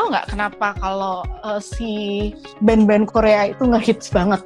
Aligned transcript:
tahu 0.00 0.16
nggak 0.16 0.32
kenapa 0.32 0.72
kalau 0.80 1.20
uh, 1.44 1.60
si 1.60 2.32
band-band 2.64 3.04
Korea 3.04 3.52
itu 3.52 3.68
ngehits 3.68 4.08
banget? 4.08 4.40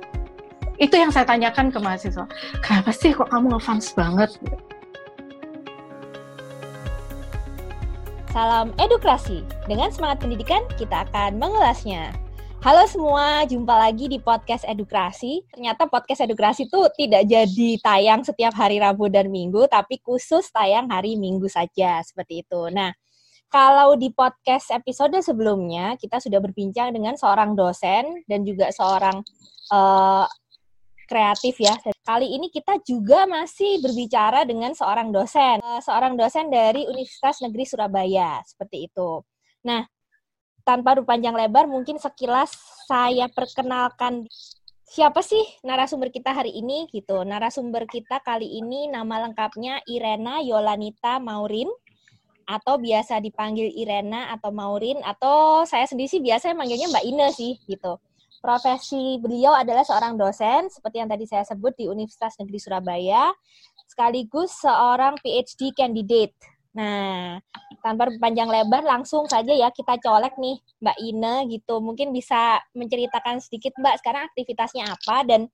Itu 0.82 0.98
yang 0.98 1.14
saya 1.14 1.23
tanyakan 1.30 1.71
ke 1.71 1.79
mahasiswa. 1.79 2.27
Kenapa 2.59 2.91
sih 2.91 3.14
kok 3.14 3.30
kamu 3.30 3.54
ngefans 3.54 3.95
banget? 3.95 4.35
Salam 8.35 8.75
edukasi. 8.82 9.46
Dengan 9.71 9.95
semangat 9.95 10.27
pendidikan, 10.27 10.67
kita 10.75 11.07
akan 11.07 11.39
mengulasnya. 11.39 12.11
Halo 12.59 12.82
semua, 12.91 13.46
jumpa 13.46 13.79
lagi 13.79 14.11
di 14.11 14.18
podcast 14.18 14.66
edukasi. 14.66 15.46
Ternyata 15.55 15.86
podcast 15.86 16.27
edukasi 16.27 16.66
itu 16.66 16.82
tidak 16.98 17.30
jadi 17.30 17.71
tayang 17.79 18.27
setiap 18.27 18.59
hari 18.59 18.82
Rabu 18.82 19.07
dan 19.07 19.30
Minggu, 19.30 19.71
tapi 19.71 20.02
khusus 20.02 20.50
tayang 20.50 20.91
hari 20.91 21.14
Minggu 21.14 21.46
saja, 21.46 22.02
seperti 22.02 22.43
itu. 22.43 22.75
Nah, 22.75 22.91
kalau 23.54 23.94
di 23.94 24.11
podcast 24.11 24.75
episode 24.75 25.14
sebelumnya, 25.22 25.94
kita 25.94 26.18
sudah 26.18 26.43
berbincang 26.43 26.90
dengan 26.90 27.14
seorang 27.14 27.54
dosen 27.54 28.27
dan 28.27 28.43
juga 28.43 28.75
seorang 28.75 29.22
uh, 29.71 30.27
kreatif 31.07 31.63
ya. 31.63 31.79
Kali 32.03 32.34
ini 32.34 32.50
kita 32.50 32.83
juga 32.83 33.30
masih 33.30 33.78
berbicara 33.78 34.42
dengan 34.42 34.75
seorang 34.75 35.14
dosen, 35.14 35.62
eh, 35.62 35.83
seorang 35.86 36.19
dosen 36.19 36.50
dari 36.50 36.83
Universitas 36.91 37.39
Negeri 37.47 37.62
Surabaya, 37.62 38.42
seperti 38.42 38.91
itu. 38.91 39.22
Nah, 39.62 39.86
tanpa 40.66 40.98
berpanjang 40.98 41.39
lebar, 41.39 41.70
mungkin 41.70 42.02
sekilas 42.02 42.50
saya 42.91 43.30
perkenalkan 43.30 44.27
siapa 44.83 45.22
sih 45.22 45.47
narasumber 45.62 46.11
kita 46.11 46.34
hari 46.34 46.58
ini 46.58 46.91
gitu. 46.91 47.22
Narasumber 47.22 47.86
kita 47.86 48.19
kali 48.19 48.50
ini 48.58 48.91
nama 48.91 49.30
lengkapnya 49.30 49.78
Irena 49.86 50.42
Yolanita 50.42 51.22
Maurin 51.22 51.70
atau 52.44 52.77
biasa 52.77 53.20
dipanggil 53.20 53.72
Irena 53.72 54.32
atau 54.36 54.52
Maurin 54.52 55.00
atau 55.05 55.64
saya 55.64 55.88
sendiri 55.88 56.08
sih 56.08 56.22
biasa 56.22 56.52
manggilnya 56.52 56.88
Mbak 56.92 57.05
Ine 57.05 57.28
sih 57.32 57.58
gitu. 57.64 57.96
Profesi 58.44 59.16
beliau 59.24 59.56
adalah 59.56 59.88
seorang 59.88 60.20
dosen, 60.20 60.69
seperti 60.69 61.00
yang 61.00 61.08
tadi 61.08 61.24
saya 61.24 61.48
sebut 61.48 61.72
di 61.80 61.88
Universitas 61.88 62.36
Negeri 62.36 62.60
Surabaya, 62.60 63.32
sekaligus 63.88 64.52
seorang 64.60 65.16
PhD 65.24 65.72
candidate. 65.72 66.36
Nah, 66.77 67.41
tanpa 67.80 68.12
panjang 68.20 68.52
lebar, 68.52 68.84
langsung 68.84 69.24
saja 69.30 69.48
ya 69.48 69.72
kita 69.72 69.97
colek 69.97 70.36
nih 70.36 70.60
Mbak 70.82 70.98
Ine 71.00 71.34
gitu. 71.56 71.80
Mungkin 71.80 72.12
bisa 72.12 72.60
menceritakan 72.76 73.41
sedikit 73.41 73.72
Mbak 73.80 74.04
sekarang 74.04 74.28
aktivitasnya 74.28 74.92
apa 74.92 75.24
dan 75.24 75.48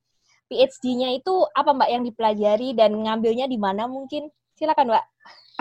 PhD-nya 0.51 1.15
itu 1.15 1.47
apa 1.55 1.71
Mbak 1.71 1.91
yang 1.95 2.03
dipelajari 2.03 2.75
dan 2.75 2.91
ngambilnya 2.97 3.47
di 3.47 3.55
mana 3.55 3.87
mungkin? 3.87 4.27
Silakan 4.59 4.91
Mbak. 4.91 5.07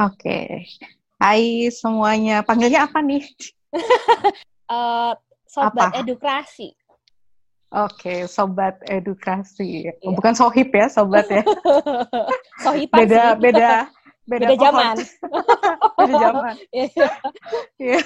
Oke. 0.01 0.17
Okay. 0.17 0.97
Hai 1.19 1.67
semuanya, 1.67 2.39
panggilnya 2.47 2.87
apa 2.87 3.03
nih? 3.03 3.19
uh, 4.71 5.11
sobat 5.51 5.91
apa? 5.91 5.99
edukasi. 5.99 6.71
Oke, 7.75 8.23
sobat 8.23 8.79
edukasi. 8.87 9.91
Oh, 10.07 10.15
bukan 10.15 10.31
sohib 10.31 10.71
ya, 10.71 10.87
sobat 10.87 11.27
ya. 11.27 11.43
sohib 12.65 12.87
beda, 12.87 13.35
sih. 13.35 13.43
beda, 13.43 13.71
beda, 14.31 14.47
beda 14.47 14.55
zaman. 14.63 14.95
beda 15.99 16.15
zaman. 16.23 16.55
ya, 17.75 17.99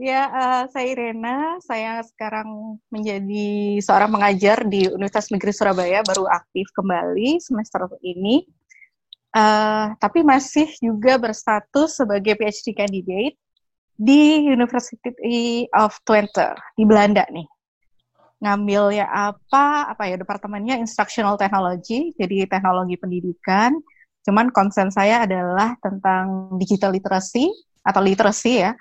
ya 0.00 0.20
uh, 0.32 0.62
saya 0.72 0.86
Irena. 0.88 1.60
Saya 1.60 2.00
sekarang 2.00 2.80
menjadi 2.88 3.76
seorang 3.84 4.08
pengajar 4.08 4.64
di 4.64 4.88
Universitas 4.88 5.28
Negeri 5.36 5.52
Surabaya, 5.52 6.00
baru 6.00 6.24
aktif 6.32 6.72
kembali 6.72 7.44
semester 7.44 7.92
ini. 8.00 8.48
Uh, 9.32 9.96
tapi 9.96 10.20
masih 10.20 10.68
juga 10.76 11.16
berstatus 11.16 11.96
sebagai 11.96 12.36
PhD 12.36 12.76
candidate 12.76 13.36
di 13.96 14.44
University 14.44 15.64
of 15.72 15.96
Twente 16.04 16.52
di 16.76 16.84
Belanda 16.84 17.24
nih. 17.32 17.48
Ngambil 18.44 19.00
ya 19.00 19.06
apa 19.08 19.88
apa 19.88 20.04
ya 20.04 20.20
departemennya 20.20 20.76
instructional 20.76 21.40
technology 21.40 22.12
jadi 22.20 22.44
teknologi 22.44 23.00
pendidikan. 23.00 23.72
Cuman 24.22 24.52
konsen 24.52 24.92
saya 24.92 25.24
adalah 25.24 25.80
tentang 25.80 26.52
digital 26.60 26.92
literacy 26.92 27.48
atau 27.82 28.04
literacy 28.04 28.68
ya 28.68 28.76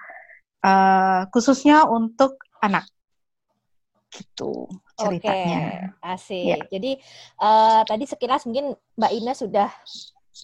uh, 0.65 1.31
khususnya 1.31 1.87
untuk 1.87 2.35
anak. 2.59 2.83
Gitu 4.11 4.67
ceritanya. 4.99 5.95
Oke, 5.95 6.03
asik. 6.03 6.45
Ya. 6.45 6.57
jadi 6.67 6.91
uh, 7.39 7.81
tadi 7.87 8.03
sekilas 8.05 8.43
mungkin 8.45 8.75
Mbak 8.99 9.11
Ina 9.15 9.33
sudah 9.33 9.69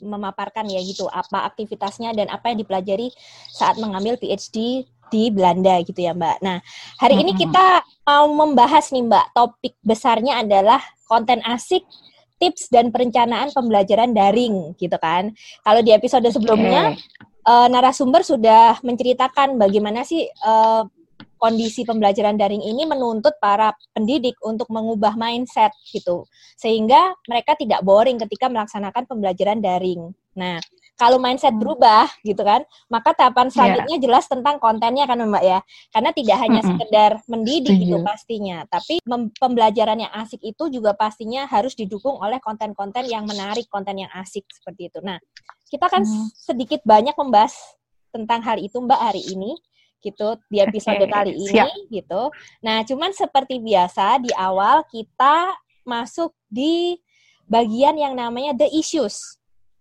memaparkan 0.04 0.68
ya 0.68 0.80
gitu 0.84 1.08
apa 1.08 1.48
aktivitasnya 1.48 2.12
dan 2.14 2.28
apa 2.28 2.52
yang 2.52 2.60
dipelajari 2.62 3.10
saat 3.52 3.80
mengambil 3.80 4.20
PhD 4.20 4.86
di 5.08 5.24
Belanda 5.32 5.80
gitu 5.84 6.04
ya 6.04 6.12
Mbak. 6.12 6.38
Nah, 6.44 6.60
hari 7.00 7.24
ini 7.24 7.32
kita 7.34 7.84
mau 8.04 8.28
membahas 8.28 8.92
nih 8.92 9.08
Mbak, 9.08 9.26
topik 9.32 9.74
besarnya 9.80 10.44
adalah 10.44 10.84
konten 11.08 11.40
asik, 11.48 11.88
tips 12.38 12.70
dan 12.70 12.92
perencanaan 12.94 13.50
pembelajaran 13.56 14.12
daring 14.14 14.76
gitu 14.78 14.96
kan. 15.00 15.34
Kalau 15.64 15.82
di 15.82 15.96
episode 15.96 16.28
sebelumnya 16.30 16.94
okay. 16.94 17.48
uh, 17.48 17.66
eh, 17.66 17.68
narasumber 17.72 18.22
sudah 18.22 18.78
menceritakan 18.84 19.58
bagaimana 19.58 20.04
sih 20.04 20.28
uh, 20.44 20.86
kondisi 21.38 21.86
pembelajaran 21.86 22.36
daring 22.36 22.62
ini 22.62 22.84
menuntut 22.84 23.38
para 23.40 23.74
pendidik 23.94 24.36
untuk 24.44 24.68
mengubah 24.74 25.16
mindset 25.16 25.72
gitu. 25.90 26.26
Sehingga 26.58 27.16
mereka 27.30 27.54
tidak 27.56 27.82
boring 27.86 28.18
ketika 28.18 28.50
melaksanakan 28.50 29.06
pembelajaran 29.06 29.62
daring. 29.62 30.12
Nah, 30.38 30.62
kalau 30.98 31.18
mindset 31.22 31.54
hmm. 31.54 31.62
berubah 31.62 32.10
gitu 32.26 32.42
kan, 32.42 32.66
maka 32.90 33.14
tahapan 33.14 33.50
iya. 33.50 33.54
selanjutnya 33.54 33.98
yeah. 33.98 34.06
jelas 34.10 34.26
tentang 34.26 34.58
kontennya 34.58 35.06
kan 35.06 35.22
Mbak 35.22 35.44
ya. 35.46 35.60
Karena 35.94 36.10
tidak 36.14 36.38
hanya 36.42 36.62
mm 36.62 36.66
-hmm. 36.66 36.70
sekedar 36.78 37.12
mendidik 37.30 37.78
Setuju. 37.78 37.90
itu 37.90 37.98
pastinya, 38.02 38.58
tapi 38.66 38.96
pembelajaran 39.38 39.98
yang 40.02 40.14
asik 40.14 40.42
itu 40.42 40.64
juga 40.74 40.98
pastinya 40.98 41.46
harus 41.46 41.78
didukung 41.78 42.18
oleh 42.18 42.42
konten-konten 42.42 43.06
yang 43.06 43.30
menarik, 43.30 43.70
konten 43.70 43.98
yang 43.98 44.12
asik 44.18 44.46
seperti 44.50 44.90
itu. 44.90 45.02
Nah, 45.06 45.22
kita 45.70 45.86
kan 45.86 46.02
mm. 46.02 46.34
sedikit 46.34 46.82
banyak 46.82 47.14
membahas 47.14 47.54
tentang 48.10 48.42
hal 48.42 48.58
itu 48.58 48.82
Mbak 48.82 49.02
hari 49.02 49.22
ini 49.22 49.54
gitu 50.04 50.38
di 50.48 50.62
episode 50.62 51.02
okay. 51.02 51.10
kali 51.10 51.32
ini 51.36 51.58
Siap. 51.58 51.68
gitu. 51.90 52.22
Nah, 52.62 52.86
cuman 52.86 53.12
seperti 53.12 53.58
biasa 53.62 54.22
di 54.22 54.32
awal 54.38 54.86
kita 54.90 55.56
masuk 55.88 56.36
di 56.48 57.00
bagian 57.48 57.96
yang 57.96 58.14
namanya 58.14 58.52
the 58.54 58.68
issues 58.76 59.38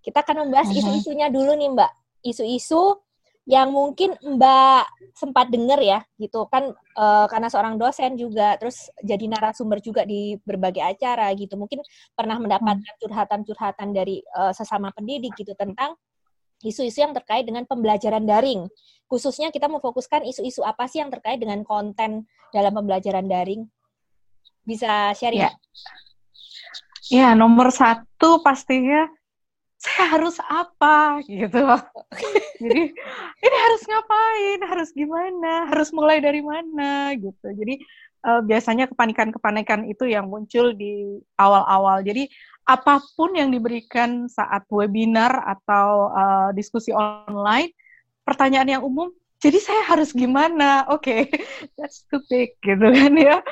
kita 0.07 0.23
akan 0.23 0.47
membahas 0.47 0.71
uh-huh. 0.71 0.79
isu-isunya 0.79 1.27
dulu 1.35 1.59
nih 1.59 1.75
Mbak. 1.75 1.93
Isu-isu 2.23 3.03
yang 3.43 3.75
mungkin 3.75 4.15
Mbak 4.23 4.87
sempat 5.19 5.51
dengar 5.51 5.83
ya, 5.83 6.07
gitu 6.15 6.47
kan 6.47 6.71
uh, 6.95 7.27
karena 7.27 7.51
seorang 7.51 7.75
dosen 7.75 8.15
juga, 8.15 8.55
terus 8.55 8.87
jadi 9.03 9.27
narasumber 9.27 9.83
juga 9.83 10.07
di 10.07 10.39
berbagai 10.47 10.79
acara 10.83 11.27
gitu. 11.35 11.59
Mungkin 11.59 11.83
pernah 12.15 12.39
mendapatkan 12.39 12.87
hmm. 12.87 13.03
curhatan-curhatan 13.03 13.91
dari 13.91 14.23
uh, 14.39 14.55
sesama 14.55 14.95
pendidik 14.95 15.35
gitu 15.35 15.59
tentang 15.59 15.99
isu-isu 16.65 17.05
yang 17.05 17.13
terkait 17.13 17.45
dengan 17.45 17.69
pembelajaran 17.69 18.25
daring. 18.25 18.69
Khususnya 19.07 19.55
kita 19.55 19.71
memfokuskan 19.71 20.27
isu-isu 20.27 20.65
apa 20.67 20.89
sih 20.91 20.99
yang 20.99 21.13
terkait 21.13 21.39
dengan 21.39 21.63
konten 21.63 22.27
dalam 22.51 22.73
pembelajaran 22.75 23.29
daring. 23.29 23.69
Bisa 24.67 25.15
sharing? 25.15 25.47
Ya, 25.47 25.53
ya 27.13 27.29
nomor 27.39 27.71
satu 27.71 28.43
pastinya 28.43 29.07
saya 29.77 30.19
harus 30.19 30.41
apa? 30.43 31.21
gitu 31.29 31.61
jadi 32.63 32.83
ini 33.45 33.57
harus 33.69 33.83
ngapain? 33.87 34.61
Harus 34.67 34.91
gimana? 34.91 35.71
Harus 35.71 35.93
mulai 35.93 36.19
dari 36.19 36.43
mana? 36.43 37.13
gitu. 37.15 37.47
Jadi 37.53 37.79
uh, 38.27 38.43
biasanya 38.43 38.91
kepanikan-kepanikan 38.91 39.87
itu 39.87 40.09
yang 40.09 40.27
muncul 40.27 40.75
di 40.75 41.21
awal-awal. 41.39 42.03
Jadi 42.03 42.27
apa 42.67 42.99
pun 43.15 43.31
yang 43.39 43.55
diberikan 43.55 44.27
saat 44.27 44.67
webinar 44.75 45.31
atau 45.47 46.11
uh, 46.11 46.51
diskusi 46.51 46.91
online 46.91 47.71
pertanyaan 48.27 48.79
yang 48.79 48.83
umum 48.83 49.15
jadi 49.37 49.61
saya 49.61 49.83
harus 49.85 50.17
gimana? 50.17 50.89
Oke 50.89 51.29
okay, 51.29 51.45
that's 51.77 52.03
too 52.09 52.19
big 52.27 52.57
gitu 52.65 52.89
kan 52.89 53.13
ya. 53.15 53.45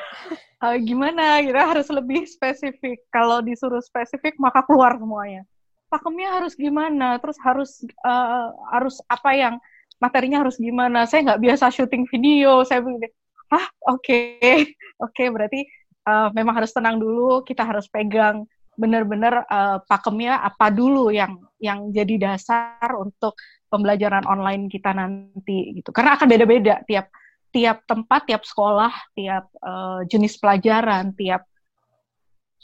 Uh, 0.59 0.75
gimana? 0.81 1.39
Kita 1.45 1.61
harus 1.61 1.87
lebih 1.93 2.25
spesifik. 2.25 3.05
Kalau 3.13 3.39
disuruh 3.45 3.79
spesifik 3.79 4.35
maka 4.41 4.65
keluar 4.65 4.97
semuanya. 4.97 5.45
Pakemnya 5.87 6.41
harus 6.41 6.57
gimana? 6.57 7.21
Terus 7.21 7.37
harus 7.39 7.71
uh, 8.01 8.49
harus 8.73 8.97
apa 9.07 9.31
yang 9.37 9.55
materinya 10.01 10.41
harus 10.41 10.57
gimana? 10.57 11.05
Saya 11.05 11.31
nggak 11.31 11.41
biasa 11.45 11.69
syuting 11.69 12.09
video 12.09 12.65
saya 12.65 12.81
bilang 12.81 13.05
ah 13.53 13.65
oke 13.87 14.01
okay. 14.01 14.73
oke 15.05 15.13
okay, 15.13 15.27
berarti 15.29 15.69
uh, 16.09 16.33
memang 16.33 16.57
harus 16.57 16.73
tenang 16.73 16.97
dulu 16.97 17.45
kita 17.45 17.61
harus 17.61 17.85
pegang 17.85 18.49
benar-benar 18.75 19.47
uh, 19.47 19.77
pakemnya 19.87 20.39
apa 20.43 20.71
dulu 20.71 21.11
yang 21.11 21.39
yang 21.59 21.89
jadi 21.91 22.31
dasar 22.31 22.91
untuk 22.99 23.39
pembelajaran 23.71 24.23
online 24.27 24.67
kita 24.67 24.91
nanti 24.91 25.79
gitu 25.79 25.89
karena 25.95 26.15
akan 26.19 26.27
beda-beda 26.27 26.83
tiap 26.85 27.11
tiap 27.49 27.87
tempat 27.87 28.27
tiap 28.27 28.43
sekolah 28.43 28.91
tiap 29.15 29.47
uh, 29.63 30.03
jenis 30.07 30.37
pelajaran 30.37 31.15
tiap 31.15 31.47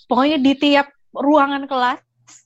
pokoknya 0.05 0.37
di 0.39 0.53
tiap 0.59 0.91
ruangan 1.11 1.67
kelas 1.67 1.99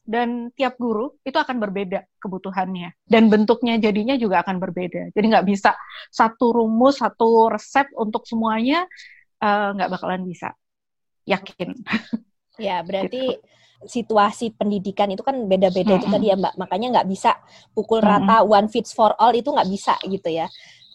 dan 0.05 0.49
tiap 0.57 0.77
guru 0.81 1.13
itu 1.21 1.37
akan 1.37 1.61
berbeda 1.61 2.05
kebutuhannya 2.17 2.93
dan 3.05 3.29
bentuknya 3.29 3.77
jadinya 3.77 4.17
juga 4.17 4.41
akan 4.41 4.57
berbeda. 4.57 5.13
Jadi 5.13 5.25
nggak 5.29 5.45
bisa 5.45 5.77
satu 6.09 6.57
rumus, 6.57 7.01
satu 7.01 7.53
resep 7.53 7.89
untuk 7.93 8.25
semuanya 8.25 8.89
eh, 9.41 9.69
nggak 9.77 9.89
uh, 9.89 9.93
bakalan 9.93 10.25
bisa. 10.25 10.53
Yakin. 11.25 11.73
Ya 12.61 12.81
berarti 12.81 13.35
gitu. 13.35 13.43
situasi 13.85 14.55
pendidikan 14.55 15.11
itu 15.11 15.21
kan 15.21 15.35
beda-beda 15.45 15.95
mm 15.95 15.97
-hmm. 15.99 16.05
itu 16.05 16.13
tadi 16.13 16.25
ya 16.31 16.35
Mbak. 16.39 16.53
Makanya 16.59 16.87
nggak 16.99 17.07
bisa 17.09 17.31
pukul 17.75 17.99
mm 18.01 18.07
-hmm. 18.07 18.25
rata 18.27 18.37
one 18.45 18.67
fits 18.71 18.91
for 18.95 19.11
all 19.19 19.33
itu 19.35 19.51
nggak 19.51 19.69
bisa 19.69 19.95
gitu 20.05 20.29
ya. 20.31 20.47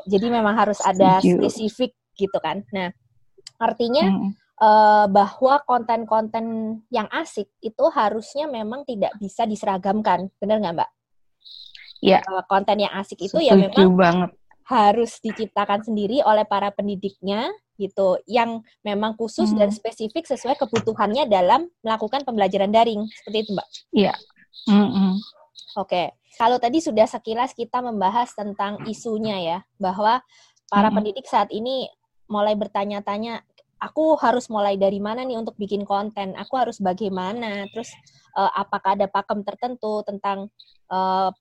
Jadi 0.08 0.26
memang 0.32 0.56
harus 0.56 0.80
ada 0.80 1.20
spesifik 1.20 1.92
gitu 2.16 2.38
kan. 2.40 2.64
Nah 2.72 2.92
artinya 3.60 4.08
mm 4.08 4.16
-hmm 4.16 4.40
uh, 4.60 5.06
bahwa 5.08 5.64
konten-konten 5.64 6.44
yang 6.92 7.08
asik 7.10 7.48
itu 7.64 7.84
harusnya 7.90 8.46
memang 8.46 8.84
tidak 8.84 9.16
bisa 9.16 9.48
diseragamkan, 9.48 10.28
benar 10.38 10.60
nggak 10.60 10.74
Mbak? 10.76 10.90
Iya. 12.00 12.18
Uh, 12.24 12.44
konten 12.48 12.76
yang 12.80 12.92
asik 12.96 13.20
itu 13.20 13.40
ya 13.40 13.56
Setuju 13.56 13.76
ya 13.76 13.84
memang 13.84 13.96
banget. 13.96 14.30
harus 14.68 15.12
diciptakan 15.20 15.80
sendiri 15.84 16.24
oleh 16.24 16.44
para 16.48 16.72
pendidiknya 16.72 17.50
gitu, 17.80 18.20
yang 18.28 18.60
memang 18.84 19.16
khusus 19.16 19.48
hmm. 19.50 19.58
dan 19.58 19.70
spesifik 19.72 20.28
sesuai 20.28 20.60
kebutuhannya 20.60 21.24
dalam 21.24 21.72
melakukan 21.80 22.28
pembelajaran 22.28 22.68
daring, 22.68 23.08
seperti 23.08 23.48
itu 23.48 23.50
Mbak? 23.56 23.68
Iya. 23.96 24.14
Mm 24.68 24.88
-hmm. 24.92 25.12
Oke, 25.80 26.12
kalau 26.36 26.60
tadi 26.60 26.84
sudah 26.84 27.08
sekilas 27.08 27.56
kita 27.56 27.80
membahas 27.80 28.36
tentang 28.36 28.84
isunya 28.84 29.40
ya, 29.40 29.58
bahwa 29.80 30.20
para 30.68 30.92
-hmm. 30.92 30.96
pendidik 31.00 31.24
saat 31.24 31.48
ini 31.48 31.88
mulai 32.28 32.54
bertanya-tanya 32.54 33.40
aku 33.80 34.14
harus 34.20 34.46
mulai 34.52 34.76
dari 34.76 35.00
mana 35.00 35.24
nih 35.24 35.40
untuk 35.40 35.56
bikin 35.56 35.88
konten? 35.88 36.36
Aku 36.36 36.60
harus 36.60 36.78
bagaimana? 36.78 37.64
Terus 37.72 37.90
uh, 38.36 38.52
apakah 38.52 38.94
ada 38.94 39.08
pakem 39.08 39.40
tertentu 39.42 40.04
tentang 40.04 40.52
uh, 40.92 41.32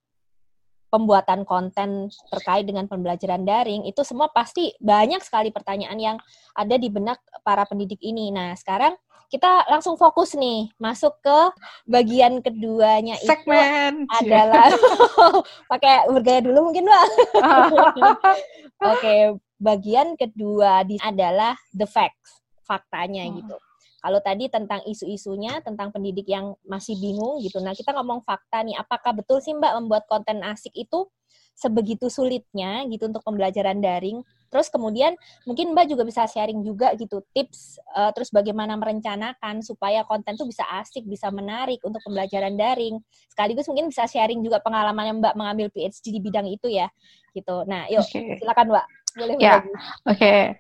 pembuatan 0.90 1.46
konten 1.46 2.10
terkait 2.34 2.66
dengan 2.66 2.90
pembelajaran 2.90 3.46
daring? 3.46 3.86
Itu 3.86 4.02
semua 4.02 4.30
pasti 4.30 4.74
banyak 4.82 5.22
sekali 5.22 5.54
pertanyaan 5.54 5.98
yang 5.98 6.18
ada 6.58 6.76
di 6.76 6.90
benak 6.90 7.22
para 7.46 7.64
pendidik 7.64 8.02
ini. 8.02 8.34
Nah, 8.34 8.58
sekarang 8.58 8.98
kita 9.30 9.70
langsung 9.70 9.94
fokus 9.94 10.34
nih 10.34 10.74
masuk 10.82 11.14
ke 11.22 11.40
bagian 11.86 12.42
keduanya 12.42 13.14
itu 13.22 13.30
segmen 13.30 14.10
adalah 14.10 14.74
pakai 15.70 16.10
bergaya 16.10 16.42
dulu 16.42 16.74
mungkin 16.74 16.90
mbak 16.90 17.06
oke 17.06 18.34
okay, 18.82 19.38
bagian 19.60 20.16
kedua 20.16 20.88
di 20.88 20.96
adalah 21.04 21.54
the 21.76 21.86
facts, 21.86 22.40
faktanya 22.64 23.28
hmm. 23.28 23.44
gitu. 23.44 23.56
Kalau 24.00 24.20
tadi 24.24 24.48
tentang 24.48 24.80
isu-isunya, 24.88 25.60
tentang 25.60 25.92
pendidik 25.92 26.28
yang 26.32 26.56
masih 26.64 26.96
bingung 27.00 27.44
gitu. 27.44 27.60
Nah, 27.60 27.76
kita 27.76 27.92
ngomong 27.92 28.24
fakta 28.24 28.64
nih, 28.64 28.80
apakah 28.80 29.12
betul 29.12 29.44
sih 29.44 29.52
Mbak 29.52 29.74
membuat 29.84 30.04
konten 30.08 30.40
asik 30.44 30.72
itu 30.76 31.08
sebegitu 31.60 32.08
sulitnya 32.08 32.88
gitu 32.88 33.12
untuk 33.12 33.20
pembelajaran 33.28 33.84
daring? 33.84 34.24
Terus 34.50 34.72
kemudian 34.72 35.14
mungkin 35.46 35.76
Mbak 35.76 35.86
juga 35.92 36.04
bisa 36.08 36.26
sharing 36.26 36.66
juga 36.66 36.96
gitu 36.98 37.22
tips 37.36 37.78
uh, 37.94 38.10
terus 38.16 38.34
bagaimana 38.34 38.74
merencanakan 38.80 39.62
supaya 39.62 40.02
konten 40.08 40.40
itu 40.40 40.48
bisa 40.48 40.66
asik, 40.80 41.06
bisa 41.06 41.30
menarik 41.30 41.84
untuk 41.86 42.02
pembelajaran 42.02 42.56
daring. 42.58 42.98
Sekaligus 43.30 43.70
mungkin 43.70 43.92
bisa 43.94 44.10
sharing 44.10 44.42
juga 44.42 44.64
pengalaman 44.64 45.06
yang 45.06 45.18
Mbak 45.22 45.36
mengambil 45.38 45.68
PhD 45.70 46.16
di 46.16 46.20
bidang 46.24 46.48
itu 46.50 46.72
ya. 46.72 46.90
Gitu. 47.36 47.56
Nah, 47.70 47.86
yuk 47.92 48.02
okay. 48.08 48.40
silakan 48.42 48.74
Mbak. 48.74 48.86
Boleh 49.20 49.36
ya, 49.42 49.60
oke. 50.08 50.18
Okay. 50.18 50.56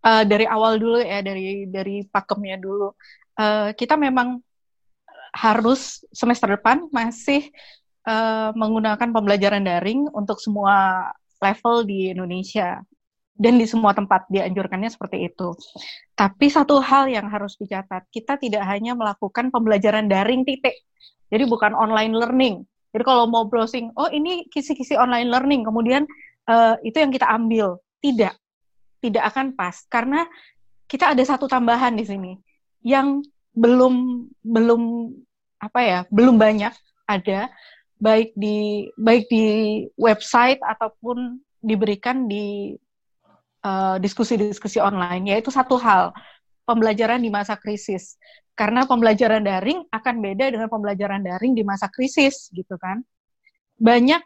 Uh, 0.00 0.24
dari 0.24 0.48
awal 0.48 0.80
dulu 0.80 0.96
ya, 1.00 1.20
dari 1.20 1.68
dari 1.68 2.04
pakemnya 2.08 2.56
dulu. 2.56 2.92
Uh, 3.36 3.72
kita 3.76 4.00
memang 4.00 4.40
harus 5.30 6.02
semester 6.10 6.58
depan 6.58 6.88
masih 6.90 7.46
uh, 8.08 8.50
menggunakan 8.56 9.12
pembelajaran 9.12 9.62
daring 9.62 10.08
untuk 10.10 10.40
semua 10.42 11.08
level 11.40 11.86
di 11.86 12.12
Indonesia 12.12 12.82
dan 13.40 13.56
di 13.56 13.64
semua 13.64 13.96
tempat 13.96 14.28
dianjurkannya 14.28 14.92
seperti 14.92 15.32
itu. 15.32 15.56
Tapi 16.12 16.46
satu 16.52 16.76
hal 16.84 17.08
yang 17.08 17.24
harus 17.32 17.56
dicatat, 17.56 18.04
kita 18.12 18.36
tidak 18.36 18.68
hanya 18.68 18.92
melakukan 18.92 19.48
pembelajaran 19.48 20.12
daring 20.12 20.44
titik. 20.44 20.76
Jadi 21.32 21.48
bukan 21.48 21.72
online 21.72 22.12
learning. 22.12 22.68
Jadi 22.92 23.02
kalau 23.06 23.24
mau 23.24 23.48
browsing, 23.48 23.94
oh 23.96 24.12
ini 24.12 24.44
kisi-kisi 24.52 24.98
online 24.98 25.32
learning, 25.32 25.64
kemudian 25.64 26.04
uh, 26.50 26.76
itu 26.84 27.00
yang 27.00 27.08
kita 27.08 27.24
ambil. 27.32 27.80
Tidak, 28.00 28.32
tidak 29.00 29.32
akan 29.32 29.56
pas. 29.56 29.74
Karena 29.88 30.28
kita 30.90 31.12
ada 31.12 31.22
satu 31.22 31.46
tambahan 31.46 31.94
di 31.94 32.04
sini 32.04 32.32
yang 32.84 33.22
belum 33.54 34.26
belum 34.40 34.82
apa 35.60 35.80
ya 35.82 36.00
belum 36.08 36.40
banyak 36.40 36.72
ada 37.04 37.50
baik 38.00 38.32
di 38.32 38.88
baik 38.96 39.28
di 39.28 39.44
website 40.00 40.58
ataupun 40.64 41.36
diberikan 41.60 42.24
di 42.24 42.74
eh, 43.60 43.96
diskusi-diskusi 44.00 44.80
uh, 44.80 44.88
online 44.88 45.36
yaitu 45.36 45.52
satu 45.52 45.76
hal 45.76 46.10
pembelajaran 46.64 47.20
di 47.20 47.28
masa 47.28 47.60
krisis. 47.60 48.16
Karena 48.56 48.84
pembelajaran 48.84 49.44
daring 49.44 49.84
akan 49.88 50.14
beda 50.20 50.52
dengan 50.52 50.68
pembelajaran 50.68 51.20
daring 51.24 51.52
di 51.52 51.64
masa 51.64 51.88
krisis 51.92 52.48
gitu 52.52 52.76
kan. 52.80 53.04
Banyak 53.80 54.20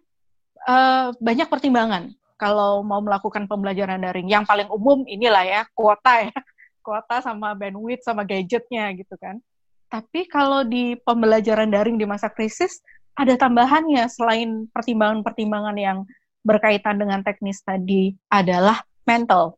uh, 0.66 1.14
banyak 1.18 1.46
pertimbangan 1.50 2.14
kalau 2.44 2.84
mau 2.84 3.00
melakukan 3.00 3.48
pembelajaran 3.48 4.04
daring. 4.04 4.28
Yang 4.28 4.44
paling 4.44 4.68
umum 4.68 5.08
inilah 5.08 5.44
ya, 5.48 5.60
kuota 5.72 6.28
ya. 6.28 6.36
Kuota 6.84 7.24
sama 7.24 7.56
bandwidth 7.56 8.04
sama 8.04 8.28
gadgetnya 8.28 8.92
gitu 8.92 9.16
kan. 9.16 9.40
Tapi 9.88 10.28
kalau 10.28 10.68
di 10.68 10.92
pembelajaran 11.00 11.72
daring 11.72 11.96
di 11.96 12.04
masa 12.04 12.28
krisis, 12.28 12.84
ada 13.16 13.40
tambahannya 13.40 14.04
selain 14.12 14.68
pertimbangan-pertimbangan 14.68 15.80
yang 15.80 16.04
berkaitan 16.44 17.00
dengan 17.00 17.24
teknis 17.24 17.64
tadi 17.64 18.12
adalah 18.28 18.84
mental. 19.08 19.56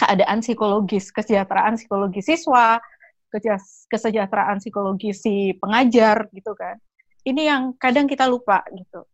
Keadaan 0.00 0.40
psikologis, 0.40 1.12
kesejahteraan 1.12 1.76
psikologis 1.76 2.24
siswa, 2.24 2.80
kesejahteraan 3.92 4.64
psikologis 4.64 5.20
si 5.20 5.52
pengajar 5.60 6.24
gitu 6.32 6.56
kan. 6.56 6.80
Ini 7.20 7.52
yang 7.52 7.62
kadang 7.76 8.08
kita 8.08 8.24
lupa 8.24 8.64
gitu. 8.72 9.04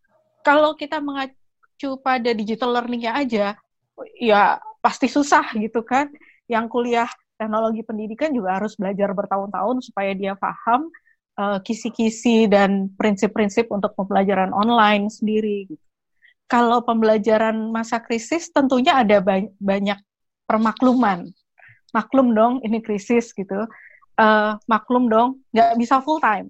Kalau 0.46 0.78
kita 0.78 1.02
mengacu 1.76 2.00
pada 2.00 2.32
digital 2.32 2.72
learningnya 2.72 3.12
aja, 3.12 3.46
ya 4.16 4.56
pasti 4.80 5.12
susah 5.12 5.52
gitu 5.60 5.84
kan. 5.84 6.08
Yang 6.48 6.72
kuliah 6.72 7.08
teknologi 7.36 7.84
pendidikan 7.84 8.32
juga 8.32 8.56
harus 8.56 8.72
belajar 8.80 9.12
bertahun-tahun 9.12 9.84
supaya 9.84 10.16
dia 10.16 10.32
paham 10.32 10.88
uh, 11.36 11.60
kisi-kisi 11.60 12.48
dan 12.48 12.88
prinsip-prinsip 12.96 13.68
untuk 13.68 13.92
pembelajaran 13.92 14.56
online 14.56 15.12
sendiri. 15.12 15.68
Gitu. 15.68 15.84
Kalau 16.48 16.80
pembelajaran 16.80 17.68
masa 17.68 18.00
krisis 18.00 18.48
tentunya 18.48 18.96
ada 18.96 19.20
ba 19.20 19.44
banyak 19.60 20.00
permakluman. 20.48 21.28
Maklum 21.92 22.32
dong 22.32 22.64
ini 22.64 22.80
krisis 22.80 23.36
gitu. 23.36 23.68
Uh, 24.16 24.56
maklum 24.64 25.12
dong 25.12 25.44
nggak 25.52 25.76
bisa 25.76 26.00
full 26.00 26.22
time. 26.24 26.48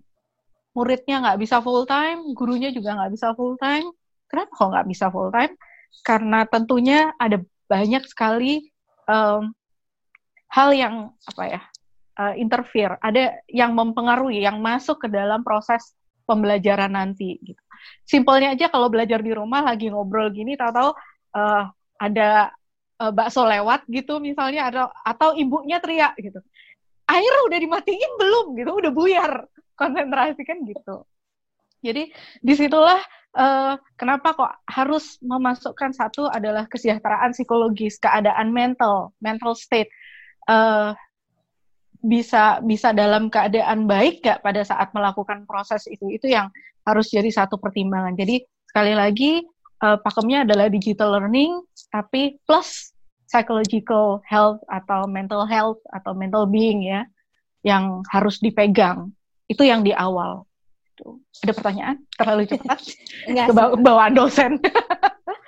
Muridnya 0.76 1.24
nggak 1.24 1.40
bisa 1.40 1.58
full 1.64 1.88
time, 1.88 2.30
gurunya 2.36 2.70
juga 2.70 2.94
nggak 2.94 3.10
bisa 3.16 3.32
full 3.34 3.56
time 3.58 3.90
Kenapa 4.26 4.50
kok 4.52 4.68
nggak 4.74 4.86
bisa 4.90 5.06
full 5.08 5.30
time? 5.30 5.54
Karena 6.02 6.44
tentunya 6.44 7.14
ada 7.16 7.40
banyak 7.66 8.04
sekali 8.06 8.70
um, 9.10 9.50
hal 10.50 10.70
yang 10.74 10.94
apa 11.26 11.42
ya 11.46 11.60
uh, 12.20 12.34
interfere, 12.38 12.96
ada 13.02 13.38
yang 13.50 13.74
mempengaruhi, 13.74 14.42
yang 14.42 14.58
masuk 14.62 15.06
ke 15.06 15.08
dalam 15.10 15.42
proses 15.42 15.94
pembelajaran 16.24 16.94
nanti. 16.94 17.38
Gitu. 17.42 17.60
Simpelnya 18.02 18.54
aja 18.56 18.66
kalau 18.72 18.90
belajar 18.90 19.20
di 19.22 19.30
rumah 19.34 19.62
lagi 19.62 19.92
ngobrol 19.92 20.32
gini, 20.32 20.58
tahu-tahu 20.58 20.90
uh, 21.36 21.62
ada 21.96 22.50
uh, 22.98 23.12
bakso 23.12 23.46
lewat 23.46 23.86
gitu 23.86 24.18
misalnya, 24.18 24.68
atau 24.70 24.86
atau 25.06 25.28
ibunya 25.38 25.78
teriak 25.78 26.18
gitu, 26.18 26.40
air 27.06 27.34
udah 27.46 27.58
dimatiin 27.58 28.12
belum 28.18 28.46
gitu, 28.58 28.70
udah 28.74 28.92
buyar 28.92 29.32
konsentrasi 29.76 30.42
kan 30.42 30.64
gitu. 30.66 31.04
Jadi 31.86 32.10
di 32.42 32.54
situlah 32.58 32.98
uh, 33.38 33.78
kenapa 33.94 34.34
kok 34.34 34.52
harus 34.66 35.20
memasukkan 35.22 35.94
satu 35.94 36.26
adalah 36.26 36.66
kesejahteraan 36.66 37.30
psikologis, 37.36 38.02
keadaan 38.02 38.50
mental, 38.50 39.14
mental 39.22 39.54
state. 39.54 39.92
Uh, 40.50 40.94
bisa 42.06 42.62
bisa 42.62 42.94
dalam 42.94 43.26
keadaan 43.26 43.90
baik 43.90 44.22
gak 44.22 44.38
pada 44.42 44.62
saat 44.62 44.90
melakukan 44.90 45.46
proses 45.46 45.86
itu? 45.86 46.10
Itu 46.10 46.26
yang 46.30 46.50
harus 46.86 47.10
jadi 47.10 47.30
satu 47.30 47.58
pertimbangan. 47.58 48.14
Jadi 48.14 48.46
sekali 48.70 48.94
lagi 48.94 49.42
uh, 49.82 49.98
pakemnya 49.98 50.46
adalah 50.46 50.70
digital 50.70 51.18
learning 51.18 51.62
tapi 51.90 52.38
plus 52.46 52.94
psychological 53.26 54.22
health 54.22 54.62
atau 54.70 55.10
mental 55.10 55.42
health 55.50 55.82
atau 55.90 56.14
mental 56.14 56.46
being 56.46 56.86
ya 56.86 57.02
yang 57.66 58.06
harus 58.14 58.38
dipegang. 58.38 59.10
Itu 59.50 59.66
yang 59.66 59.82
di 59.82 59.90
awal 59.90 60.46
gitu. 60.96 61.20
Ada 61.44 61.52
pertanyaan? 61.52 61.96
Terlalu 62.16 62.42
cepat? 62.48 62.78
Enggak, 63.28 63.46
bawaan 63.84 64.16
dosen. 64.16 64.56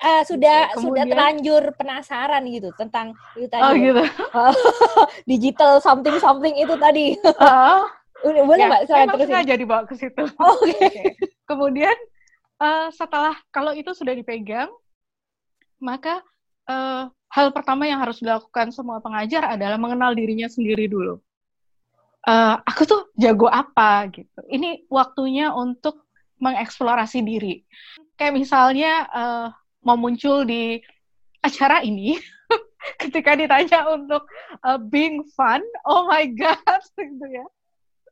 uh, 0.04 0.22
sudah 0.28 0.68
ya, 0.68 0.76
sudah 0.76 1.04
terlanjur 1.08 1.72
penasaran 1.80 2.44
gitu 2.52 2.68
tentang 2.76 3.16
itu 3.32 3.48
tadi. 3.48 3.64
Oh 3.64 3.72
gitu. 3.72 4.04
digital 5.30 5.80
something 5.80 6.20
something 6.20 6.52
itu 6.60 6.76
tadi. 6.76 7.16
uh, 7.40 7.88
boleh 8.20 8.60
ya, 8.60 8.68
mbak, 8.68 8.82
saya 8.84 9.04
terus 9.08 9.24
sengaja 9.24 9.54
dibawa 9.56 9.82
ke 9.88 9.94
situ. 9.96 10.24
Oh, 10.36 10.60
Oke. 10.60 10.76
Okay. 10.76 10.88
okay. 10.92 11.04
Kemudian 11.48 11.96
uh, 12.60 12.92
setelah 12.92 13.32
kalau 13.48 13.72
itu 13.72 13.96
sudah 13.96 14.12
dipegang, 14.12 14.68
maka 15.80 16.20
uh, 16.68 17.08
hal 17.32 17.46
pertama 17.56 17.88
yang 17.88 18.04
harus 18.04 18.20
dilakukan 18.20 18.68
semua 18.68 19.00
pengajar 19.00 19.48
adalah 19.56 19.80
mengenal 19.80 20.12
dirinya 20.12 20.50
sendiri 20.50 20.90
dulu. 20.90 21.22
Uh, 22.28 22.60
aku 22.68 22.84
tuh 22.84 23.08
jago 23.16 23.48
apa 23.48 24.04
gitu. 24.12 24.40
Ini 24.52 24.84
waktunya 24.92 25.48
untuk 25.48 26.04
mengeksplorasi 26.44 27.24
diri. 27.24 27.64
Kayak 28.20 28.36
misalnya 28.36 28.92
uh, 29.08 29.46
mau 29.80 29.96
muncul 29.96 30.44
di 30.44 30.76
acara 31.40 31.80
ini, 31.80 32.20
ketika 33.02 33.32
ditanya 33.32 33.88
untuk 33.88 34.28
uh, 34.60 34.76
being 34.76 35.24
fun, 35.32 35.64
oh 35.88 36.04
my 36.04 36.28
god, 36.36 36.60
gitu 37.00 37.26
ya. 37.32 37.46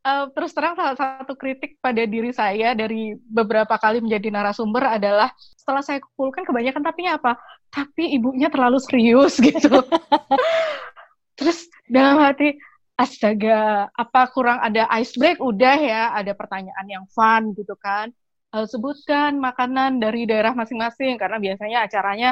Uh, 0.06 0.30
terus 0.32 0.54
terang 0.54 0.78
salah 0.78 0.94
satu 0.94 1.34
kritik 1.34 1.82
pada 1.82 2.06
diri 2.06 2.30
saya 2.30 2.78
dari 2.78 3.18
beberapa 3.20 3.74
kali 3.74 3.98
menjadi 3.98 4.30
narasumber 4.30 4.96
adalah 4.96 5.34
setelah 5.58 5.82
saya 5.82 5.98
kumpulkan 5.98 6.46
kebanyakan 6.46 6.82
tapi 6.88 7.04
apa? 7.04 7.36
Tapi 7.68 8.16
ibunya 8.16 8.48
terlalu 8.48 8.80
serius 8.80 9.36
gitu. 9.44 9.82
terus 11.36 11.68
dalam 11.90 12.16
hati 12.22 12.56
astaga, 12.96 13.92
apa 13.92 14.22
kurang 14.32 14.58
ada 14.64 14.88
ice 15.00 15.14
break? 15.20 15.38
Udah 15.38 15.76
ya, 15.76 16.02
ada 16.16 16.32
pertanyaan 16.32 16.86
yang 16.88 17.04
fun 17.12 17.52
gitu 17.52 17.76
kan. 17.76 18.10
Uh, 18.54 18.64
sebutkan 18.64 19.36
makanan 19.36 20.00
dari 20.00 20.24
daerah 20.24 20.56
masing-masing 20.56 21.20
karena 21.20 21.36
biasanya 21.36 21.78
acaranya 21.84 22.30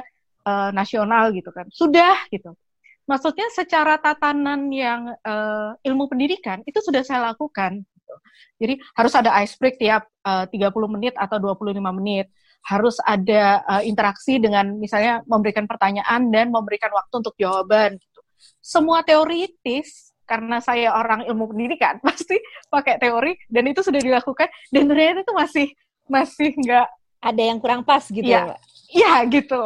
uh, 0.49 0.73
nasional 0.73 1.31
gitu 1.37 1.53
kan. 1.53 1.69
Sudah 1.69 2.17
gitu 2.33 2.57
maksudnya 3.05 3.49
secara 3.53 4.01
tatanan 4.01 4.73
yang 4.73 5.13
uh, 5.25 5.77
ilmu 5.85 6.09
pendidikan 6.09 6.65
itu 6.65 6.81
sudah 6.81 7.05
saya 7.05 7.33
lakukan. 7.33 7.85
Gitu. 7.85 8.15
Jadi 8.61 8.75
harus 8.97 9.13
ada 9.17 9.31
ice 9.45 9.57
break 9.61 9.77
tiap 9.77 10.09
uh, 10.25 10.49
30 10.49 10.73
menit 10.89 11.15
atau 11.17 11.37
25 11.41 11.81
menit. 12.01 12.27
Harus 12.65 12.97
ada 13.05 13.61
uh, 13.69 13.83
interaksi 13.85 14.41
dengan 14.41 14.81
misalnya 14.81 15.21
memberikan 15.29 15.69
pertanyaan 15.69 16.33
dan 16.33 16.49
memberikan 16.49 16.89
waktu 16.97 17.15
untuk 17.21 17.37
jawaban. 17.37 18.01
Gitu. 18.01 18.21
Semua 18.65 19.05
teoritis 19.05 20.14
karena 20.25 20.61
saya 20.61 20.93
orang 20.97 21.25
ilmu 21.29 21.53
pendidikan 21.53 22.01
pasti 22.07 22.41
pakai 22.69 23.01
teori 23.01 23.37
dan 23.49 23.65
itu 23.69 23.81
sudah 23.85 24.01
dilakukan 24.01 24.49
dan 24.73 24.83
ternyata 24.89 25.21
itu 25.25 25.35
masih 25.37 25.67
masih 26.05 26.51
nggak 26.57 26.89
ada 27.25 27.43
yang 27.43 27.57
kurang 27.57 27.81
pas 27.81 28.05
gitu 28.05 28.21
ya, 28.21 28.53
ya, 28.53 28.57
Iya 28.93 29.15
gitu. 29.33 29.63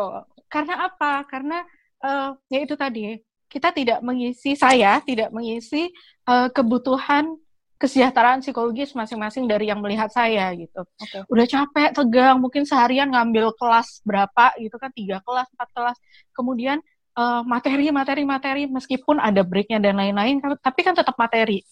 Karena 0.46 0.86
apa? 0.86 1.26
Karena 1.26 1.66
uh, 2.00 2.38
ya 2.46 2.58
itu 2.62 2.78
tadi 2.78 3.18
kita 3.50 3.74
tidak 3.74 3.98
mengisi 4.04 4.54
saya 4.54 5.00
tidak 5.02 5.32
mengisi 5.34 5.90
uh, 6.28 6.52
kebutuhan 6.52 7.34
kesejahteraan 7.78 8.42
psikologis 8.42 8.90
masing-masing 8.90 9.46
dari 9.46 9.70
yang 9.70 9.78
melihat 9.78 10.10
saya 10.10 10.50
gitu. 10.58 10.82
Okay. 10.98 11.22
Udah 11.30 11.46
capek, 11.46 11.90
tegang, 11.94 12.36
mungkin 12.42 12.66
seharian 12.66 13.06
ngambil 13.06 13.54
kelas 13.54 14.02
berapa 14.02 14.50
gitu 14.58 14.74
kan, 14.82 14.90
tiga 14.90 15.22
kelas, 15.22 15.46
empat 15.54 15.68
kelas. 15.70 15.98
Kemudian 16.34 16.82
uh, 17.18 17.42
materi, 17.42 17.90
materi, 17.90 18.22
materi, 18.22 18.62
meskipun 18.70 19.18
ada 19.18 19.42
breaknya 19.42 19.82
dan 19.82 19.98
lain-lain, 19.98 20.38
tapi 20.62 20.80
kan 20.86 20.94
tetap 20.94 21.18
materi. 21.18 21.66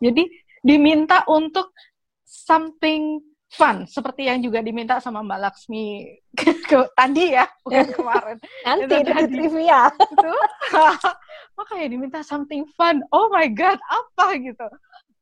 Jadi 0.00 0.24
diminta 0.64 1.22
untuk 1.28 1.76
something 2.24 3.20
fun 3.54 3.86
seperti 3.86 4.26
yang 4.26 4.42
juga 4.42 4.58
diminta 4.58 4.98
sama 4.98 5.22
Mbak 5.22 5.40
Laksmi 5.46 5.86
ke, 6.68 6.78
tadi 6.98 7.36
ya 7.36 7.46
bukan 7.62 7.88
kemarin. 7.94 8.36
Nanti 8.66 8.94
itu 8.98 9.12
trivia. 9.30 9.82
Itu. 9.94 10.34
Makanya 11.60 11.86
diminta 11.86 12.20
something 12.26 12.66
fun. 12.74 13.04
Oh 13.14 13.30
my 13.30 13.46
god 13.52 13.78
apa 13.86 14.26
gitu? 14.42 14.66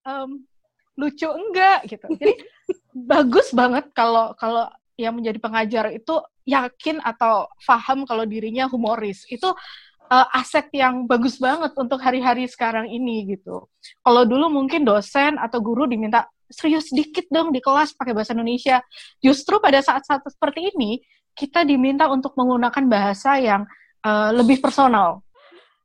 Um, 0.09 0.49
lucu 0.97 1.29
enggak 1.29 1.85
gitu. 1.93 2.09
Jadi 2.17 2.35
bagus 3.13 3.53
banget 3.53 3.93
kalau 3.93 4.33
kalau 4.41 4.69
yang 5.02 5.18
menjadi 5.18 5.38
pengajar 5.42 5.90
itu 5.90 6.23
yakin 6.47 7.02
atau 7.02 7.50
paham 7.66 8.06
kalau 8.06 8.23
dirinya 8.23 8.71
humoris 8.71 9.26
itu 9.26 9.50
uh, 10.12 10.26
aset 10.37 10.68
yang 10.71 11.09
bagus 11.09 11.40
banget 11.40 11.73
untuk 11.75 11.99
hari-hari 11.99 12.44
sekarang 12.47 12.87
ini 12.87 13.37
gitu. 13.37 13.66
Kalau 14.04 14.23
dulu 14.28 14.52
mungkin 14.52 14.85
dosen 14.85 15.40
atau 15.40 15.59
guru 15.64 15.88
diminta 15.88 16.28
serius 16.52 16.92
sedikit 16.92 17.25
dong 17.32 17.50
di 17.50 17.64
kelas 17.64 17.97
pakai 17.97 18.12
bahasa 18.12 18.37
Indonesia. 18.37 18.85
Justru 19.25 19.56
pada 19.59 19.80
saat-saat 19.80 20.21
seperti 20.28 20.68
ini, 20.76 21.00
kita 21.32 21.64
diminta 21.64 22.12
untuk 22.12 22.37
menggunakan 22.37 22.85
bahasa 22.87 23.40
yang 23.40 23.64
uh, 24.04 24.30
lebih 24.37 24.61
personal. 24.61 25.25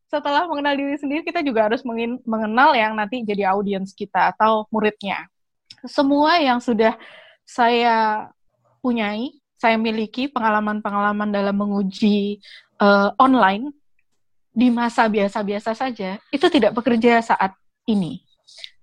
Setelah 0.08 0.48
mengenal 0.48 0.76
diri 0.76 0.96
sendiri, 0.96 1.24
kita 1.24 1.44
juga 1.44 1.68
harus 1.68 1.84
mengenal 2.24 2.72
yang 2.76 2.96
nanti 2.96 3.24
jadi 3.28 3.52
audiens 3.52 3.92
kita 3.92 4.32
atau 4.36 4.64
muridnya. 4.72 5.28
Semua 5.84 6.40
yang 6.40 6.64
sudah 6.64 6.96
saya 7.44 8.28
punyai, 8.88 9.36
saya 9.60 9.76
miliki 9.76 10.32
pengalaman-pengalaman 10.32 11.28
dalam 11.28 11.60
menguji 11.60 12.40
uh, 12.80 13.12
online 13.20 13.76
di 14.56 14.72
masa 14.72 15.12
biasa-biasa 15.12 15.76
saja, 15.76 16.16
itu 16.32 16.48
tidak 16.48 16.72
bekerja 16.72 17.20
saat 17.20 17.52
ini. 17.84 18.24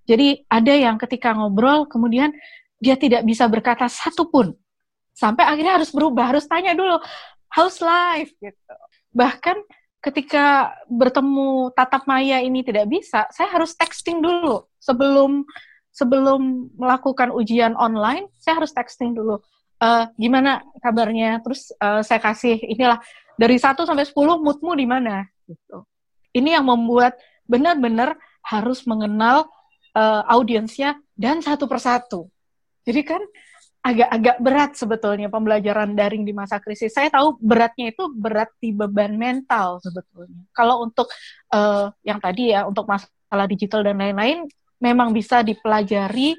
Jadi 0.05 0.45
ada 0.45 0.69
yang 0.77 1.01
ketika 1.01 1.33
ngobrol 1.33 1.89
kemudian 1.89 2.29
dia 2.77 2.93
tidak 2.93 3.25
bisa 3.25 3.49
berkata 3.49 3.89
satu 3.89 4.29
pun. 4.29 4.53
Sampai 5.17 5.49
akhirnya 5.49 5.81
harus 5.81 5.89
berubah, 5.89 6.37
harus 6.37 6.45
tanya 6.45 6.77
dulu, 6.77 7.01
how's 7.49 7.81
life 7.81 8.29
gitu. 8.37 8.75
Bahkan 9.09 9.57
ketika 10.05 10.75
bertemu 10.85 11.73
tatap 11.73 12.05
maya 12.05 12.37
ini 12.45 12.61
tidak 12.61 12.85
bisa, 12.85 13.25
saya 13.33 13.49
harus 13.49 13.73
texting 13.73 14.21
dulu 14.21 14.69
sebelum 14.77 15.41
sebelum 15.95 16.69
melakukan 16.75 17.31
ujian 17.31 17.73
online, 17.79 18.27
saya 18.37 18.59
harus 18.59 18.75
texting 18.75 19.15
dulu. 19.15 19.39
Uh, 19.75 20.07
gimana 20.15 20.63
kabarnya? 20.79 21.43
Terus 21.43 21.71
uh, 21.77 22.01
saya 22.01 22.19
kasih 22.23 22.57
inilah 22.59 22.99
dari 23.35 23.59
1 23.59 23.75
sampai 23.75 24.07
10 24.07 24.15
moodmu 24.15 24.71
di 24.75 24.87
mana 24.87 25.27
gitu. 25.45 25.83
Ini 26.35 26.59
yang 26.59 26.67
membuat 26.67 27.15
benar-benar 27.47 28.17
harus 28.43 28.83
mengenal 28.87 29.47
uh, 29.95 30.23
audiensnya 30.27 30.99
dan 31.15 31.39
satu 31.39 31.65
persatu. 31.65 32.27
Jadi 32.85 33.01
kan 33.01 33.21
agak-agak 33.85 34.37
berat 34.41 34.71
sebetulnya 34.73 35.29
pembelajaran 35.29 35.93
daring 35.93 36.25
di 36.25 36.33
masa 36.33 36.57
krisis. 36.57 36.89
Saya 36.89 37.13
tahu 37.13 37.37
beratnya 37.37 37.93
itu 37.93 38.09
berat 38.17 38.49
di 38.57 38.73
beban 38.73 39.13
mental 39.13 39.77
sebetulnya. 39.77 40.41
Kalau 40.49 40.81
untuk 40.81 41.05
uh, 41.53 41.93
yang 42.01 42.17
tadi 42.17 42.49
ya 42.49 42.65
untuk 42.65 42.89
masalah 42.89 43.45
digital 43.45 43.85
dan 43.85 44.01
lain-lain 44.01 44.49
memang 44.81 45.13
bisa 45.13 45.45
dipelajari 45.45 46.33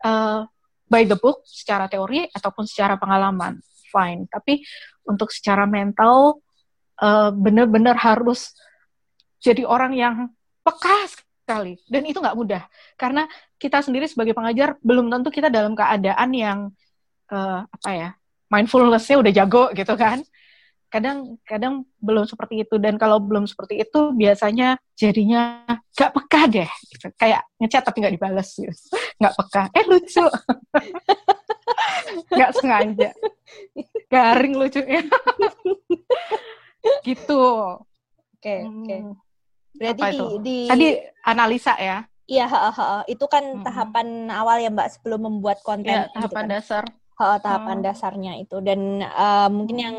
uh, 0.00 0.48
by 0.88 1.04
the 1.04 1.16
book 1.16 1.44
secara 1.44 1.86
teori 1.86 2.26
ataupun 2.32 2.64
secara 2.64 2.96
pengalaman. 2.96 3.60
Fine. 3.88 4.28
Tapi 4.28 4.60
untuk 5.08 5.32
secara 5.32 5.64
mental 5.64 6.40
uh, 7.00 7.30
benar-benar 7.32 7.96
harus 7.96 8.52
jadi 9.38 9.64
orang 9.64 9.94
yang 9.94 10.14
peka 10.66 11.08
sekali 11.08 11.80
dan 11.88 12.04
itu 12.04 12.20
nggak 12.20 12.36
mudah 12.36 12.62
karena 13.00 13.24
kita 13.56 13.80
sendiri 13.80 14.04
sebagai 14.04 14.36
pengajar 14.36 14.76
belum 14.84 15.08
tentu 15.08 15.32
kita 15.32 15.48
dalam 15.48 15.72
keadaan 15.72 16.30
yang 16.36 16.58
uh, 17.32 17.64
apa 17.64 17.90
ya 17.94 18.10
mindfulnessnya 18.52 19.16
udah 19.16 19.32
jago 19.32 19.64
gitu 19.72 19.94
kan 19.96 20.20
kadang 20.88 21.36
kadang 21.44 21.84
belum 22.00 22.24
seperti 22.24 22.64
itu 22.64 22.80
dan 22.80 22.96
kalau 22.96 23.20
belum 23.20 23.44
seperti 23.44 23.80
itu 23.84 24.12
biasanya 24.16 24.80
jadinya 24.96 25.64
nggak 25.68 26.12
peka 26.16 26.42
deh 26.48 26.70
gitu. 26.92 27.06
kayak 27.16 27.44
ngechat 27.60 27.84
tapi 27.84 28.00
nggak 28.00 28.14
dibalas 28.16 28.48
gitu 28.56 28.72
nggak 29.18 29.34
peka 29.34 29.62
eh 29.74 29.84
lucu 29.86 30.26
nggak 32.34 32.50
sengaja 32.54 33.10
garing 34.06 34.54
lucunya 34.54 35.02
gitu 37.06 37.42
oke 37.42 37.82
okay, 38.38 38.62
oke 38.64 38.86
okay. 38.86 39.00
Hmm. 39.02 39.16
Berarti 39.78 40.02
di, 40.10 40.18
di 40.42 40.56
tadi 40.66 40.88
analisa 41.22 41.78
ya. 41.78 42.02
Iya, 42.28 42.44
itu 43.08 43.24
kan 43.30 43.44
hmm. 43.56 43.64
tahapan 43.64 44.28
awal 44.28 44.60
ya 44.60 44.68
Mbak 44.68 44.88
sebelum 44.98 45.24
membuat 45.24 45.64
konten. 45.64 45.88
Ya, 45.88 46.10
tahapan 46.12 46.28
gitu 46.28 46.34
kan. 46.34 46.46
dasar. 46.50 46.84
Ha, 47.18 47.38
tahapan 47.42 47.82
hmm. 47.82 47.86
dasarnya 47.86 48.32
itu 48.38 48.62
dan 48.62 49.02
uh, 49.02 49.50
mungkin 49.50 49.76
yang 49.78 49.96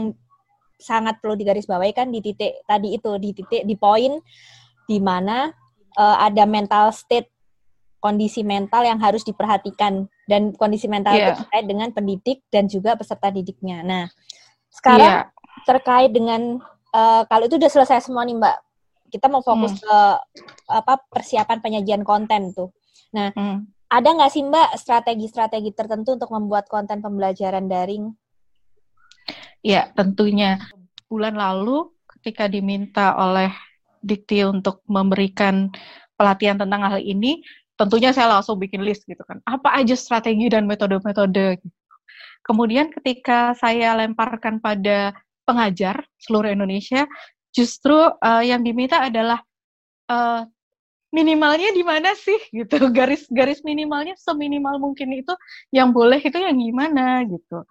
sangat 0.80 1.20
perlu 1.20 1.36
digarisbawahi 1.36 1.92
kan 1.92 2.08
di 2.08 2.24
titik 2.24 2.64
tadi 2.64 2.96
itu 2.96 3.12
di 3.20 3.36
titik 3.36 3.68
di 3.68 3.76
poin 3.76 4.16
di 4.88 5.04
mana 5.04 5.52
uh, 6.00 6.18
ada 6.24 6.48
mental 6.48 6.96
state 6.96 7.28
kondisi 8.00 8.41
mental 8.48 8.88
yang 8.88 9.00
harus 9.00 9.27
diperhatikan 9.27 10.08
dan 10.25 10.56
kondisi 10.56 10.88
mental 10.88 11.15
yeah. 11.15 11.36
itu 11.36 11.44
terkait 11.44 11.65
dengan 11.68 11.89
pendidik 11.91 12.39
dan 12.48 12.65
juga 12.72 12.96
peserta 12.96 13.27
didiknya. 13.32 13.84
Nah, 13.84 14.03
sekarang 14.72 15.27
yeah. 15.27 15.63
terkait 15.68 16.12
dengan 16.15 16.63
uh, 16.96 17.24
kalau 17.27 17.46
itu 17.46 17.60
sudah 17.60 17.72
selesai 17.72 18.08
semua 18.08 18.24
nih 18.24 18.39
Mbak 18.39 18.58
kita 19.10 19.25
mau 19.27 19.41
fokus 19.41 19.74
hmm. 19.75 19.82
ke 19.82 19.98
apa 20.70 20.94
persiapan 21.10 21.60
penyajian 21.60 22.03
konten 22.06 22.53
tuh. 22.53 22.70
Nah, 23.12 23.34
hmm. 23.34 23.65
ada 23.89 24.10
nggak 24.15 24.32
sih 24.32 24.46
Mbak 24.46 24.70
strategi-strategi 24.77 25.74
tertentu 25.74 26.15
untuk 26.15 26.29
membuat 26.29 26.70
konten 26.70 27.01
pembelajaran 27.01 27.65
daring? 27.65 28.13
Ya, 29.65 29.91
tentunya. 29.98 30.62
Bulan 31.10 31.36
lalu 31.36 31.89
ketika 32.06 32.46
diminta 32.46 33.18
oleh 33.18 33.50
Dikti 34.00 34.46
untuk 34.48 34.79
memberikan 34.88 35.74
pelatihan 36.15 36.56
tentang 36.56 36.86
hal 36.88 37.01
ini, 37.01 37.44
tentunya 37.80 38.12
saya 38.12 38.28
langsung 38.36 38.60
bikin 38.60 38.84
list 38.84 39.08
gitu 39.08 39.24
kan. 39.24 39.40
Apa 39.48 39.80
aja 39.80 39.96
strategi 39.96 40.52
dan 40.52 40.68
metode-metode 40.68 41.64
gitu. 41.64 41.78
Kemudian 42.44 42.92
ketika 42.92 43.56
saya 43.56 43.96
lemparkan 43.96 44.60
pada 44.60 45.16
pengajar 45.48 46.04
seluruh 46.20 46.52
Indonesia, 46.52 47.08
justru 47.56 47.96
uh, 47.96 48.44
yang 48.44 48.62
diminta 48.62 49.00
adalah 49.00 49.40
uh, 50.12 50.44
minimalnya 51.10 51.74
di 51.74 51.82
mana 51.82 52.14
sih 52.14 52.38
gitu 52.54 52.78
garis 52.98 53.26
garis 53.30 53.66
minimalnya 53.66 54.14
seminimal 54.18 54.78
mungkin 54.78 55.10
itu 55.14 55.34
yang 55.74 55.90
boleh 55.90 56.22
itu 56.22 56.38
yang 56.38 56.58
gimana 56.58 57.26
gitu 57.26 57.66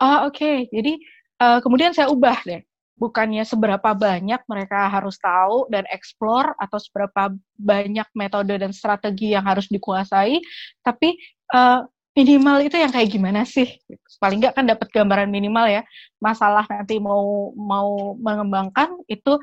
ah 0.00 0.24
oke 0.24 0.40
okay. 0.40 0.56
jadi 0.72 0.96
uh, 1.40 1.58
kemudian 1.60 1.92
saya 1.92 2.08
ubah 2.08 2.40
deh 2.48 2.64
bukannya 2.98 3.46
seberapa 3.46 3.94
banyak 3.94 4.42
mereka 4.50 4.90
harus 4.90 5.16
tahu 5.22 5.70
dan 5.70 5.86
explore 5.88 6.52
atau 6.58 6.78
seberapa 6.82 7.32
banyak 7.54 8.08
metode 8.12 8.58
dan 8.58 8.74
strategi 8.74 9.32
yang 9.32 9.46
harus 9.46 9.70
dikuasai, 9.70 10.42
tapi 10.82 11.14
uh, 11.54 11.86
minimal 12.18 12.66
itu 12.66 12.74
yang 12.74 12.90
kayak 12.90 13.14
gimana 13.14 13.46
sih? 13.46 13.78
Paling 14.18 14.42
nggak 14.42 14.58
kan 14.58 14.66
dapat 14.66 14.90
gambaran 14.90 15.30
minimal 15.30 15.70
ya. 15.70 15.86
Masalah 16.18 16.66
nanti 16.66 16.98
mau 16.98 17.54
mau 17.54 18.18
mengembangkan 18.18 18.98
itu 19.06 19.38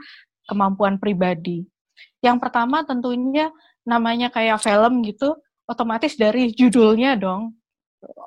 kemampuan 0.52 1.00
pribadi. 1.00 1.64
Yang 2.20 2.44
pertama 2.44 2.84
tentunya 2.84 3.50
namanya 3.88 4.28
kayak 4.28 4.60
film 4.60 5.00
gitu, 5.08 5.40
otomatis 5.64 6.20
dari 6.20 6.52
judulnya 6.52 7.16
dong. 7.16 7.56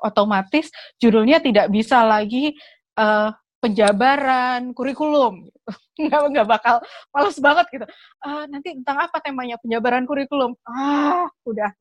Otomatis 0.01 0.73
judulnya 0.97 1.39
tidak 1.39 1.69
bisa 1.69 2.01
lagi 2.03 2.57
uh, 2.97 3.31
penjabaran 3.59 4.71
kurikulum 4.71 5.47
gitu. 5.47 5.59
nggak 6.07 6.21
nggak 6.31 6.47
bakal 6.47 6.75
males 7.11 7.37
banget 7.39 7.65
gitu. 7.75 7.85
Uh, 8.23 8.43
nanti 8.47 8.75
tentang 8.79 9.03
apa 9.03 9.19
temanya 9.19 9.59
penjabaran 9.59 10.07
kurikulum? 10.07 10.55
Ah 10.63 11.27
udah 11.43 11.71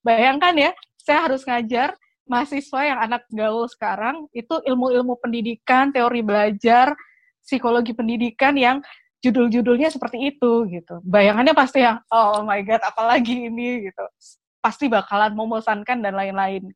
bayangkan 0.00 0.56
ya 0.56 0.70
saya 0.96 1.28
harus 1.28 1.44
ngajar 1.44 1.92
mahasiswa 2.24 2.80
yang 2.80 2.98
anak 3.02 3.28
gaul 3.28 3.68
sekarang 3.68 4.24
itu 4.32 4.56
ilmu-ilmu 4.64 5.20
pendidikan 5.20 5.92
teori 5.92 6.24
belajar 6.24 6.96
psikologi 7.42 7.92
pendidikan 7.92 8.54
yang 8.56 8.80
judul-judulnya 9.22 9.90
seperti 9.90 10.34
itu 10.34 10.66
gitu. 10.70 10.98
Bayangannya 11.06 11.54
pasti 11.54 11.82
yang 11.82 12.02
oh 12.10 12.42
my 12.42 12.58
god 12.66 12.82
apalagi 12.82 13.50
ini? 13.50 13.86
gitu. 13.90 14.04
Pasti 14.62 14.86
bakalan 14.90 15.34
memosankan 15.34 16.02
dan 16.02 16.14
lain-lain. 16.14 16.70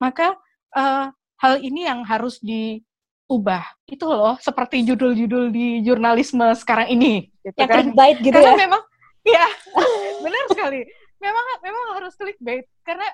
Maka 0.00 0.36
uh, 0.76 1.08
hal 1.40 1.54
ini 1.60 1.88
yang 1.88 2.04
harus 2.04 2.40
di 2.40 2.80
ubah. 3.26 3.64
Itu 3.86 4.06
loh 4.06 4.38
seperti 4.38 4.86
judul-judul 4.86 5.50
di 5.50 5.82
jurnalisme 5.82 6.46
sekarang 6.58 6.90
ini. 6.90 7.30
Gitu 7.42 7.58
yang 7.58 7.68
kan 7.70 7.76
clickbait 7.82 8.16
gitu 8.22 8.34
karena 8.34 8.54
ya? 8.54 8.58
memang 8.66 8.82
ya 9.26 9.46
benar 10.24 10.44
sekali. 10.50 10.80
Memang 11.18 11.44
memang 11.62 11.84
harus 11.98 12.14
clickbait. 12.14 12.64
Karena 12.86 13.06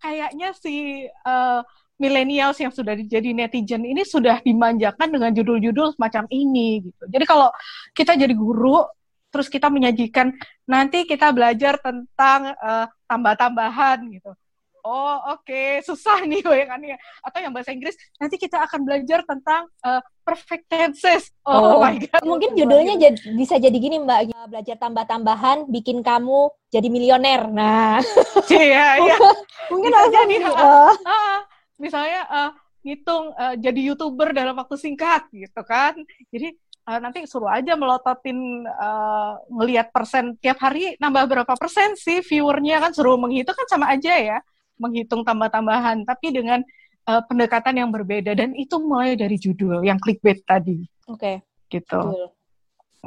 kayaknya 0.00 0.48
si 0.56 1.06
uh, 1.28 1.60
millennials 2.00 2.56
yang 2.56 2.72
sudah 2.72 2.96
jadi 2.96 3.36
netizen 3.36 3.84
ini 3.84 4.08
sudah 4.08 4.40
dimanjakan 4.40 5.12
dengan 5.12 5.30
judul-judul 5.36 5.94
semacam 5.96 6.24
ini 6.32 6.88
gitu. 6.88 7.04
Jadi 7.12 7.24
kalau 7.28 7.52
kita 7.92 8.16
jadi 8.16 8.32
guru 8.32 8.80
terus 9.30 9.46
kita 9.46 9.70
menyajikan 9.70 10.34
nanti 10.66 11.06
kita 11.06 11.30
belajar 11.30 11.78
tentang 11.78 12.50
uh, 12.58 12.90
tambah-tambahan 13.06 14.02
gitu 14.10 14.34
oh 14.84 15.16
oke. 15.36 15.46
Okay. 15.46 15.80
susah 15.84 16.22
nih 16.24 16.44
bayangannya. 16.44 16.96
Atau 17.24 17.38
yang 17.42 17.52
bahasa 17.52 17.72
Inggris 17.72 17.96
nanti 18.16 18.36
kita 18.36 18.62
akan 18.64 18.84
belajar 18.84 19.24
tentang 19.26 19.68
uh, 19.84 20.02
perfect 20.30 20.70
tenses. 20.70 21.34
Oh, 21.42 21.78
oh. 21.78 21.82
my 21.82 21.98
god. 21.98 22.22
Mungkin 22.22 22.54
judulnya 22.54 22.94
jad, 23.02 23.18
bisa 23.34 23.58
jadi 23.58 23.74
gini 23.74 23.98
mbak. 23.98 24.30
Belajar 24.46 24.78
tambah-tambahan 24.78 25.66
bikin 25.66 26.06
kamu 26.06 26.54
jadi 26.70 26.88
milioner. 26.88 27.50
Nah. 27.50 27.98
Iya 28.50 28.86
iya. 28.98 29.16
Mungkin 29.70 29.90
bisa 29.90 30.08
jadi 30.10 30.34
uh. 30.42 30.92
Uh, 31.06 31.38
misalnya 31.78 32.20
uh, 32.26 32.50
ngitung 32.82 33.32
uh, 33.36 33.54
jadi 33.56 33.80
youtuber 33.92 34.32
dalam 34.32 34.56
waktu 34.58 34.76
singkat 34.78 35.28
gitu 35.30 35.62
kan. 35.62 35.94
Jadi 36.30 36.56
uh, 36.88 36.98
nanti 36.98 37.24
suruh 37.30 37.50
aja 37.50 37.78
melototin 37.78 38.66
uh, 38.66 39.38
ngelihat 39.50 39.94
persen 39.94 40.36
tiap 40.38 40.58
hari 40.62 40.98
nambah 40.98 41.26
berapa 41.30 41.54
persen 41.56 41.94
sih 41.94 42.22
viewernya? 42.22 42.82
Kan 42.82 42.92
suruh 42.94 43.16
menghitung 43.18 43.54
kan 43.54 43.66
sama 43.68 43.92
aja 43.92 44.14
ya 44.14 44.38
menghitung 44.80 45.22
tambah-tambahan, 45.22 46.08
tapi 46.08 46.32
dengan 46.32 46.64
uh, 47.04 47.22
pendekatan 47.28 47.76
yang 47.76 47.90
berbeda 47.92 48.32
dan 48.32 48.56
itu 48.56 48.80
mulai 48.80 49.14
dari 49.14 49.36
judul 49.36 49.84
yang 49.84 50.00
clickbait 50.00 50.40
tadi. 50.48 50.80
Oke. 51.06 51.20
Okay. 51.20 51.36
Gitu. 51.70 52.00
Judul. 52.00 52.32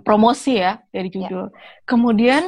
Promosi 0.05 0.57
ya 0.61 0.79
dari 0.93 1.09
ya. 1.09 1.25
judul. 1.25 1.45
Yeah. 1.49 1.83
Kemudian 1.85 2.43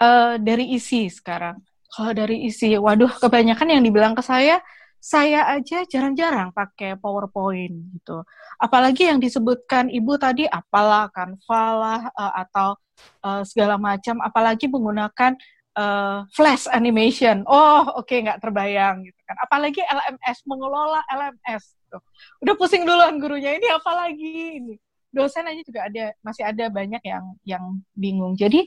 uh, 0.00 0.36
dari 0.40 0.76
isi 0.76 1.08
sekarang. 1.08 1.60
Kalau 1.86 2.12
dari 2.12 2.44
isi, 2.44 2.76
waduh 2.76 3.08
kebanyakan 3.08 3.72
yang 3.72 3.82
dibilang 3.82 4.12
ke 4.12 4.20
saya, 4.20 4.60
saya 5.00 5.46
aja 5.54 5.86
jarang-jarang 5.86 6.50
pakai 6.50 6.98
PowerPoint 6.98 7.72
gitu. 7.94 8.26
Apalagi 8.58 9.06
yang 9.06 9.22
disebutkan 9.22 9.86
Ibu 9.86 10.18
tadi 10.18 10.44
apalah 10.50 11.06
Canva 11.14 11.64
lah 11.78 12.00
uh, 12.10 12.32
atau 12.42 12.74
uh, 13.22 13.42
segala 13.46 13.78
macam, 13.78 14.18
apalagi 14.18 14.66
menggunakan 14.66 15.38
uh, 15.76 16.24
flash 16.32 16.66
animation. 16.72 17.44
Oh, 17.46 17.84
oke 18.00 18.08
okay, 18.08 18.24
nggak 18.24 18.40
terbayang 18.40 19.04
gitu 19.04 19.20
kan. 19.28 19.36
Apalagi 19.44 19.84
LMS 19.84 20.38
mengelola 20.48 21.04
LMS. 21.12 21.76
Gitu. 21.76 21.98
Udah 22.42 22.54
pusing 22.56 22.82
duluan 22.88 23.20
gurunya 23.20 23.54
ini 23.54 23.68
apalagi 23.70 24.58
ini. 24.58 24.74
Dosen 25.12 25.48
aja 25.48 25.62
juga 25.62 25.86
ada 25.86 26.12
masih 26.20 26.44
ada 26.44 26.64
banyak 26.68 27.02
yang 27.04 27.24
yang 27.46 27.64
bingung. 27.94 28.34
Jadi 28.34 28.64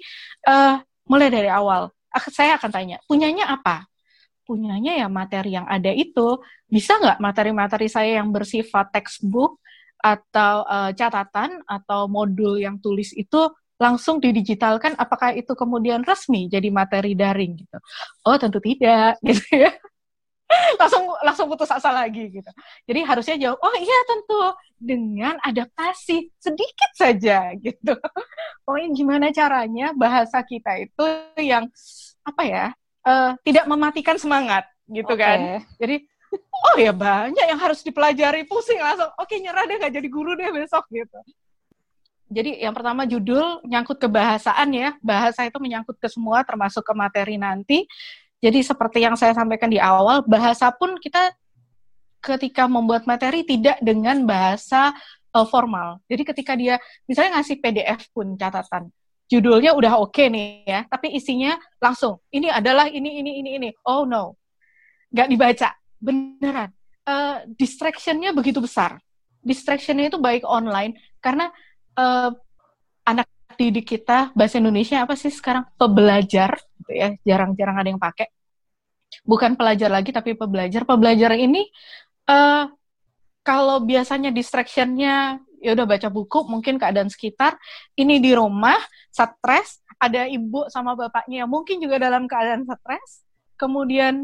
uh, 0.48 0.80
mulai 1.10 1.30
dari 1.34 1.50
awal 1.50 1.90
saya 2.34 2.58
akan 2.58 2.72
tanya, 2.74 2.98
punyanya 3.06 3.54
apa? 3.54 3.86
Punyanya 4.46 4.98
ya 4.98 5.08
materi 5.12 5.54
yang 5.54 5.70
ada 5.70 5.94
itu. 5.94 6.42
Bisa 6.66 6.98
nggak 6.98 7.22
materi-materi 7.22 7.86
saya 7.86 8.18
yang 8.18 8.34
bersifat 8.34 8.90
textbook 8.90 9.62
atau 10.00 10.64
uh, 10.66 10.92
catatan 10.96 11.60
atau 11.68 12.08
modul 12.08 12.56
yang 12.58 12.80
tulis 12.80 13.12
itu 13.14 13.52
langsung 13.80 14.20
didigitalkan 14.20 14.94
apakah 15.00 15.32
itu 15.32 15.56
kemudian 15.56 16.04
resmi 16.04 16.52
jadi 16.52 16.68
materi 16.68 17.16
daring 17.16 17.64
gitu. 17.64 17.78
Oh 18.28 18.36
tentu 18.36 18.60
tidak 18.60 19.16
gitu 19.28 19.66
ya. 19.66 19.72
Langsung 20.76 21.08
langsung 21.24 21.48
putus 21.48 21.72
asa 21.72 21.90
lagi 21.90 22.28
gitu. 22.28 22.52
Jadi 22.84 23.00
harusnya 23.08 23.36
jawab 23.40 23.60
oh 23.64 23.76
iya 23.80 24.00
tentu. 24.06 24.44
Dengan 24.80 25.36
adaptasi 25.44 26.32
sedikit 26.36 26.92
saja 26.96 27.52
gitu. 27.66 27.96
Pokoknya 28.68 28.90
gimana 28.92 29.26
caranya 29.32 29.96
bahasa 29.96 30.44
kita 30.44 30.76
itu 30.84 31.04
yang 31.40 31.72
apa 32.28 32.44
ya 32.44 32.66
uh, 33.08 33.32
tidak 33.48 33.64
mematikan 33.64 34.20
semangat 34.20 34.68
gitu 34.92 35.16
okay. 35.16 35.24
kan. 35.24 35.40
Jadi 35.80 36.04
oh 36.36 36.76
ya 36.76 36.92
banyak 36.92 37.48
yang 37.48 37.60
harus 37.64 37.80
dipelajari 37.80 38.44
pusing 38.44 38.84
langsung. 38.84 39.08
Oke 39.16 39.36
okay, 39.36 39.38
nyerah 39.40 39.64
deh 39.64 39.80
gak 39.80 39.96
jadi 39.96 40.08
guru 40.12 40.36
deh 40.36 40.52
besok 40.52 40.84
gitu 40.92 41.24
jadi 42.30 42.62
yang 42.62 42.78
pertama 42.78 43.10
judul 43.10 43.66
nyangkut 43.66 43.98
ke 43.98 44.06
bahasaan 44.06 44.70
ya. 44.70 44.94
Bahasa 45.02 45.50
itu 45.50 45.58
menyangkut 45.58 45.98
ke 45.98 46.06
semua 46.06 46.46
termasuk 46.46 46.86
ke 46.86 46.94
materi 46.94 47.42
nanti. 47.42 47.90
Jadi 48.40 48.62
seperti 48.62 49.02
yang 49.04 49.18
saya 49.18 49.34
sampaikan 49.34 49.68
di 49.68 49.82
awal, 49.82 50.24
bahasa 50.24 50.70
pun 50.72 50.96
kita 51.02 51.34
ketika 52.22 52.70
membuat 52.70 53.04
materi 53.10 53.44
tidak 53.44 53.82
dengan 53.82 54.24
bahasa 54.24 54.94
uh, 55.34 55.48
formal. 55.50 56.00
Jadi 56.08 56.24
ketika 56.24 56.54
dia 56.56 56.78
misalnya 57.10 57.42
ngasih 57.42 57.58
PDF 57.60 58.08
pun 58.16 58.38
catatan, 58.40 58.94
judulnya 59.28 59.76
udah 59.76 60.00
oke 60.00 60.16
okay 60.16 60.32
nih 60.32 60.48
ya, 60.70 60.80
tapi 60.88 61.12
isinya 61.18 61.58
langsung 61.84 62.22
ini 62.32 62.48
adalah 62.48 62.88
ini 62.88 63.20
ini 63.20 63.32
ini 63.44 63.50
ini. 63.60 63.70
Oh 63.84 64.08
no, 64.08 64.40
nggak 65.12 65.28
dibaca 65.28 65.70
beneran. 66.00 66.72
Uh, 67.10 67.42
distractionnya 67.58 68.32
begitu 68.32 68.62
besar. 68.62 69.02
Distractionnya 69.42 70.14
itu 70.14 70.20
baik 70.22 70.46
online 70.46 70.96
karena 71.20 71.50
uh, 71.96 72.30
anak 73.08 73.28
didik 73.60 73.98
kita 73.98 74.32
bahasa 74.38 74.62
Indonesia 74.62 75.02
apa 75.04 75.16
sih 75.18 75.32
sekarang? 75.34 75.66
Pebelajar 75.80 76.60
gitu 76.82 76.92
ya. 76.94 77.16
Jarang-jarang 77.24 77.78
ada 77.80 77.90
yang 77.90 78.02
pakai. 78.02 78.30
Bukan 79.26 79.58
pelajar 79.58 79.90
lagi 79.90 80.14
tapi 80.14 80.38
pebelajar. 80.38 80.86
Pebelajar 80.86 81.34
ini 81.38 81.66
uh, 82.30 82.70
kalau 83.42 83.82
biasanya 83.82 84.30
distractionnya 84.30 85.42
ya 85.60 85.76
udah 85.76 85.86
baca 85.86 86.08
buku 86.08 86.48
mungkin 86.48 86.80
keadaan 86.80 87.12
sekitar 87.12 87.60
ini 88.00 88.24
di 88.24 88.32
rumah 88.32 88.80
stres 89.12 89.84
ada 90.00 90.24
ibu 90.26 90.64
sama 90.72 90.96
bapaknya 90.96 91.44
yang 91.44 91.52
mungkin 91.52 91.84
juga 91.84 92.00
dalam 92.00 92.26
keadaan 92.32 92.64
stres 92.64 93.28
kemudian 93.60 94.24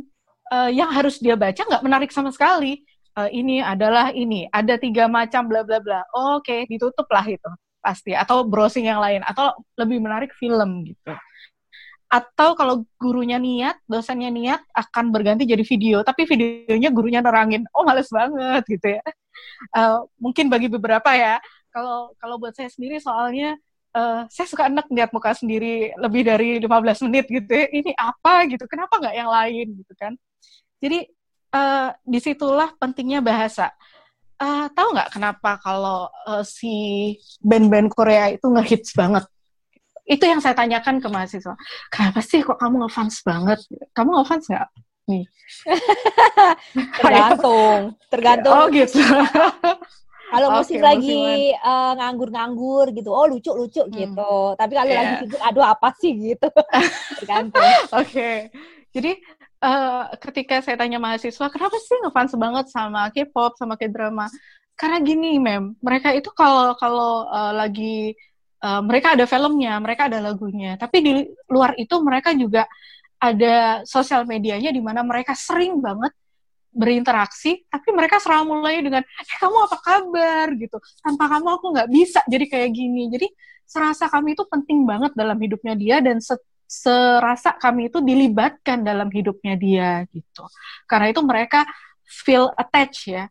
uh, 0.50 0.72
yang 0.72 0.88
harus 0.88 1.20
dia 1.20 1.36
baca 1.36 1.60
nggak 1.60 1.84
menarik 1.84 2.10
sama 2.16 2.32
sekali 2.32 2.88
uh, 3.16 3.30
ini 3.32 3.64
adalah 3.64 4.12
ini 4.12 4.46
ada 4.52 4.76
tiga 4.76 5.08
macam 5.08 5.48
bla 5.48 5.64
bla 5.64 5.80
bla. 5.80 6.04
Oh, 6.12 6.40
oke 6.40 6.48
okay, 6.48 6.60
ditutup 6.68 7.08
lah 7.10 7.26
itu 7.26 7.50
pasti. 7.80 8.12
Atau 8.14 8.46
browsing 8.46 8.88
yang 8.92 9.00
lain 9.00 9.24
atau 9.24 9.56
lebih 9.80 10.04
menarik 10.04 10.36
film 10.36 10.84
gitu. 10.86 11.12
Atau 12.12 12.54
kalau 12.54 12.86
gurunya 13.02 13.42
niat 13.42 13.82
dosennya 13.90 14.30
niat 14.30 14.62
akan 14.76 15.10
berganti 15.10 15.48
jadi 15.48 15.64
video. 15.66 16.04
Tapi 16.04 16.28
videonya 16.28 16.90
gurunya 16.92 17.20
nerangin 17.24 17.66
oh 17.72 17.84
males 17.88 18.12
banget 18.12 18.64
gitu 18.68 18.88
ya. 19.00 19.04
Uh, 19.76 20.06
mungkin 20.20 20.52
bagi 20.52 20.68
beberapa 20.70 21.16
ya. 21.16 21.40
Kalau 21.74 22.16
kalau 22.20 22.40
buat 22.40 22.56
saya 22.56 22.72
sendiri 22.72 23.04
soalnya 23.04 23.60
uh, 23.96 24.24
saya 24.32 24.48
suka 24.48 24.68
enak 24.72 24.88
lihat 24.92 25.12
muka 25.12 25.36
sendiri 25.36 25.92
lebih 26.00 26.24
dari 26.24 26.60
15 26.64 27.06
menit 27.10 27.26
gitu 27.32 27.52
ya. 27.52 27.68
Ini 27.72 27.92
apa? 27.96 28.48
gitu? 28.52 28.64
Kenapa 28.68 29.00
nggak 29.00 29.16
yang 29.16 29.30
lain? 29.32 29.66
gitu 29.76 29.94
kan? 30.00 30.14
Jadi 30.84 31.08
uh, 31.56 31.90
di 32.04 32.20
situlah 32.20 32.76
pentingnya 32.76 33.24
bahasa. 33.24 33.72
Uh, 34.36 34.68
tahu 34.76 34.92
nggak 34.92 35.16
kenapa 35.16 35.56
kalau 35.64 36.12
uh, 36.28 36.44
si 36.44 37.16
band-band 37.40 37.88
Korea 37.96 38.36
itu 38.36 38.52
ngehits 38.52 38.92
banget? 38.92 39.24
Itu 40.04 40.28
yang 40.28 40.44
saya 40.44 40.54
tanyakan 40.54 41.00
ke 41.00 41.08
mahasiswa. 41.08 41.56
Kenapa 41.88 42.20
sih 42.20 42.44
kok 42.44 42.60
kamu 42.60 42.86
ngefans 42.86 43.24
banget? 43.24 43.60
Kamu 43.96 44.22
ngefans 44.22 44.52
nggak? 44.52 44.70
Nih. 45.08 45.26
tergantung, 47.00 47.96
tergantung. 48.12 48.54
Oh 48.54 48.68
gitu. 48.68 49.00
Kalau 50.26 50.48
okay, 50.52 50.58
musik 50.58 50.80
lagi 50.84 51.54
uh, 51.64 51.94
nganggur-nganggur 51.96 52.92
gitu, 52.92 53.14
oh 53.14 53.30
lucu-lucu 53.30 53.88
hmm. 53.88 53.94
gitu. 53.94 54.36
Tapi 54.58 54.74
kalau 54.76 54.90
yeah. 54.92 55.00
lagi 55.00 55.14
sibuk, 55.24 55.40
aduh 55.40 55.66
apa 55.66 55.90
sih 56.02 56.12
gitu. 56.12 56.50
Tergantung. 57.24 57.72
Oke. 57.96 58.04
Okay. 58.04 58.38
Jadi 58.92 59.12
uh, 59.66 60.14
ketika 60.22 60.62
saya 60.62 60.78
tanya 60.78 61.02
mahasiswa, 61.02 61.50
kenapa 61.50 61.76
sih 61.82 61.98
ngefans 62.06 62.34
banget 62.38 62.66
sama 62.70 63.10
K-pop, 63.10 63.58
sama 63.58 63.74
K-drama? 63.76 64.30
Karena 64.78 65.02
gini, 65.02 65.42
mem, 65.42 65.74
mereka 65.82 66.14
itu 66.14 66.30
kalau 66.36 66.78
kalau 66.78 67.26
uh, 67.26 67.54
lagi 67.56 68.14
uh, 68.62 68.82
mereka 68.86 69.18
ada 69.18 69.26
filmnya, 69.26 69.82
mereka 69.82 70.08
ada 70.12 70.22
lagunya. 70.22 70.78
Tapi 70.78 70.98
di 71.02 71.12
luar 71.50 71.74
itu 71.82 71.96
mereka 72.04 72.36
juga 72.38 72.70
ada 73.18 73.82
sosial 73.88 74.28
medianya 74.30 74.70
di 74.70 74.82
mana 74.84 75.02
mereka 75.02 75.34
sering 75.34 75.82
banget 75.82 76.14
berinteraksi, 76.76 77.64
tapi 77.72 77.96
mereka 77.96 78.20
selalu 78.20 78.60
mulai 78.60 78.84
dengan, 78.84 79.00
eh 79.00 79.38
kamu 79.40 79.58
apa 79.64 79.78
kabar 79.80 80.48
gitu. 80.60 80.78
Tanpa 81.00 81.32
kamu 81.32 81.48
aku 81.56 81.66
nggak 81.72 81.90
bisa 81.90 82.20
jadi 82.28 82.46
kayak 82.52 82.70
gini. 82.76 83.08
Jadi 83.08 83.28
serasa 83.64 84.12
kami 84.12 84.36
itu 84.36 84.44
penting 84.46 84.84
banget 84.84 85.16
dalam 85.16 85.40
hidupnya 85.40 85.74
dia 85.74 85.98
dan 86.04 86.20
serasa 86.66 87.54
kami 87.56 87.88
itu 87.94 88.02
dilibatkan 88.02 88.82
dalam 88.82 89.08
hidupnya 89.14 89.56
dia 89.56 89.90
gitu. 90.10 90.44
Karena 90.90 91.14
itu 91.14 91.22
mereka 91.22 91.66
feel 92.06 92.50
attached 92.58 93.10
ya 93.10 93.30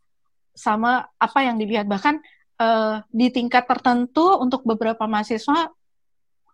sama 0.55 1.07
apa 1.19 1.39
yang 1.43 1.59
dilihat. 1.59 1.87
Bahkan 1.91 2.15
uh, 2.63 3.03
di 3.11 3.31
tingkat 3.35 3.67
tertentu 3.67 4.39
untuk 4.39 4.63
beberapa 4.63 5.05
mahasiswa 5.05 5.71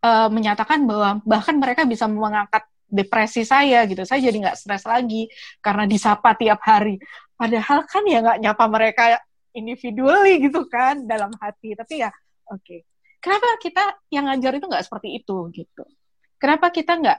uh, 0.04 0.28
menyatakan 0.32 0.84
bahwa 0.88 1.20
bahkan 1.24 1.56
mereka 1.56 1.84
bisa 1.84 2.08
mengangkat 2.08 2.64
depresi 2.90 3.46
saya 3.46 3.86
gitu 3.86 4.02
saya 4.02 4.18
jadi 4.18 4.36
nggak 4.50 4.58
stres 4.58 4.82
lagi 4.82 5.30
karena 5.62 5.86
disapa 5.86 6.34
tiap 6.34 6.58
hari 6.66 6.98
padahal 7.38 7.86
kan 7.86 8.02
ya 8.02 8.18
nggak 8.18 8.38
nyapa 8.42 8.64
mereka 8.66 9.04
individually 9.54 10.42
gitu 10.42 10.66
kan 10.66 11.06
dalam 11.06 11.30
hati 11.38 11.78
tapi 11.78 12.02
ya 12.02 12.10
oke 12.50 12.58
okay. 12.58 12.82
kenapa 13.22 13.46
kita 13.62 13.94
yang 14.10 14.26
ngajar 14.26 14.58
itu 14.58 14.66
nggak 14.66 14.82
seperti 14.82 15.22
itu 15.22 15.36
gitu 15.54 15.86
kenapa 16.40 16.72
kita 16.72 16.96
nggak 16.96 17.18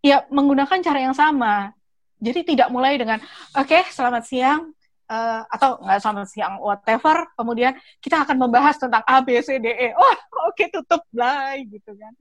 ya 0.00 0.24
menggunakan 0.30 0.78
cara 0.80 0.98
yang 1.02 1.16
sama 1.16 1.74
jadi 2.22 2.46
tidak 2.46 2.68
mulai 2.70 2.96
dengan 2.96 3.18
oke 3.58 3.66
okay, 3.66 3.82
selamat 3.90 4.24
siang 4.24 4.72
uh, 5.10 5.42
atau 5.50 5.82
nggak 5.82 6.00
selamat 6.00 6.28
siang 6.30 6.54
whatever 6.62 7.26
kemudian 7.34 7.74
kita 7.98 8.22
akan 8.22 8.38
membahas 8.38 8.78
tentang 8.78 9.02
A 9.04 9.20
B 9.20 9.36
C 9.42 9.58
D 9.58 9.66
E 9.68 9.88
oh 9.92 10.06
oke 10.06 10.54
okay, 10.54 10.70
tutup 10.72 11.02
lah 11.12 11.58
gitu 11.58 11.92
kan 11.98 12.14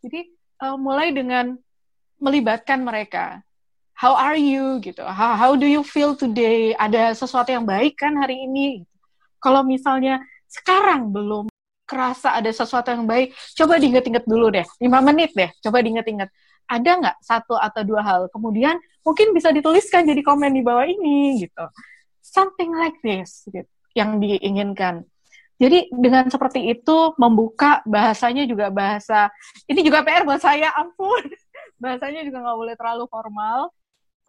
jadi 0.00 0.30
uh, 0.62 0.78
mulai 0.78 1.12
dengan 1.12 1.58
melibatkan 2.20 2.80
mereka. 2.80 3.44
How 3.96 4.12
are 4.12 4.36
you 4.36 4.76
gitu? 4.84 5.00
How, 5.00 5.36
how 5.36 5.52
do 5.56 5.64
you 5.64 5.80
feel 5.80 6.12
today? 6.12 6.76
Ada 6.76 7.16
sesuatu 7.16 7.48
yang 7.48 7.64
baik 7.64 7.96
kan 7.96 8.12
hari 8.20 8.44
ini? 8.44 8.84
Kalau 9.40 9.64
misalnya 9.64 10.20
sekarang 10.48 11.12
belum 11.12 11.48
kerasa 11.86 12.34
ada 12.34 12.50
sesuatu 12.50 12.90
yang 12.90 13.06
baik, 13.06 13.32
coba 13.54 13.78
diinget-inget 13.78 14.26
dulu 14.26 14.50
deh, 14.50 14.66
lima 14.82 14.98
menit 15.00 15.32
deh, 15.32 15.48
coba 15.62 15.80
diinget-inget. 15.80 16.28
Ada 16.66 16.90
nggak 16.98 17.16
satu 17.22 17.54
atau 17.54 17.82
dua 17.86 18.02
hal? 18.02 18.20
Kemudian 18.34 18.74
mungkin 19.06 19.30
bisa 19.30 19.54
dituliskan 19.54 20.02
jadi 20.02 20.18
komen 20.26 20.50
di 20.50 20.66
bawah 20.66 20.82
ini 20.82 21.46
gitu. 21.46 21.64
Something 22.18 22.74
like 22.74 22.98
this 23.06 23.46
gitu, 23.46 23.70
yang 23.94 24.18
diinginkan. 24.18 25.06
Jadi 25.56 25.88
dengan 25.88 26.28
seperti 26.28 26.68
itu 26.68 27.16
membuka 27.16 27.80
bahasanya 27.88 28.44
juga 28.44 28.68
bahasa 28.68 29.32
ini 29.64 29.80
juga 29.80 30.04
PR 30.04 30.28
buat 30.28 30.36
saya 30.36 30.68
ampun 30.76 31.32
bahasanya 31.82 32.28
juga 32.28 32.44
nggak 32.44 32.58
boleh 32.60 32.74
terlalu 32.76 33.04
formal. 33.08 33.72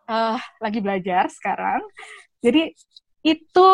Uh, 0.07 0.39
lagi 0.63 0.79
belajar 0.79 1.27
sekarang. 1.27 1.83
Jadi 2.39 2.71
itu 3.27 3.67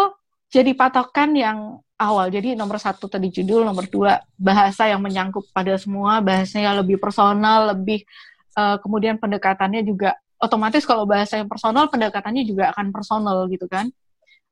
jadi 0.54 0.72
patokan 0.78 1.34
yang 1.34 1.82
awal. 1.98 2.30
Jadi 2.30 2.54
nomor 2.54 2.78
satu 2.78 3.10
tadi 3.10 3.34
judul, 3.34 3.66
nomor 3.66 3.90
dua 3.90 4.22
bahasa 4.38 4.86
yang 4.86 5.02
menyangkut 5.02 5.50
pada 5.50 5.74
semua, 5.82 6.22
bahasanya 6.22 6.78
lebih 6.78 7.02
personal, 7.02 7.74
lebih 7.74 8.06
uh, 8.54 8.78
kemudian 8.78 9.18
pendekatannya 9.18 9.82
juga 9.82 10.14
otomatis 10.38 10.86
kalau 10.86 11.10
bahasa 11.10 11.42
yang 11.42 11.50
personal, 11.50 11.90
pendekatannya 11.90 12.46
juga 12.46 12.70
akan 12.70 12.94
personal 12.94 13.50
gitu 13.50 13.66
kan. 13.66 13.90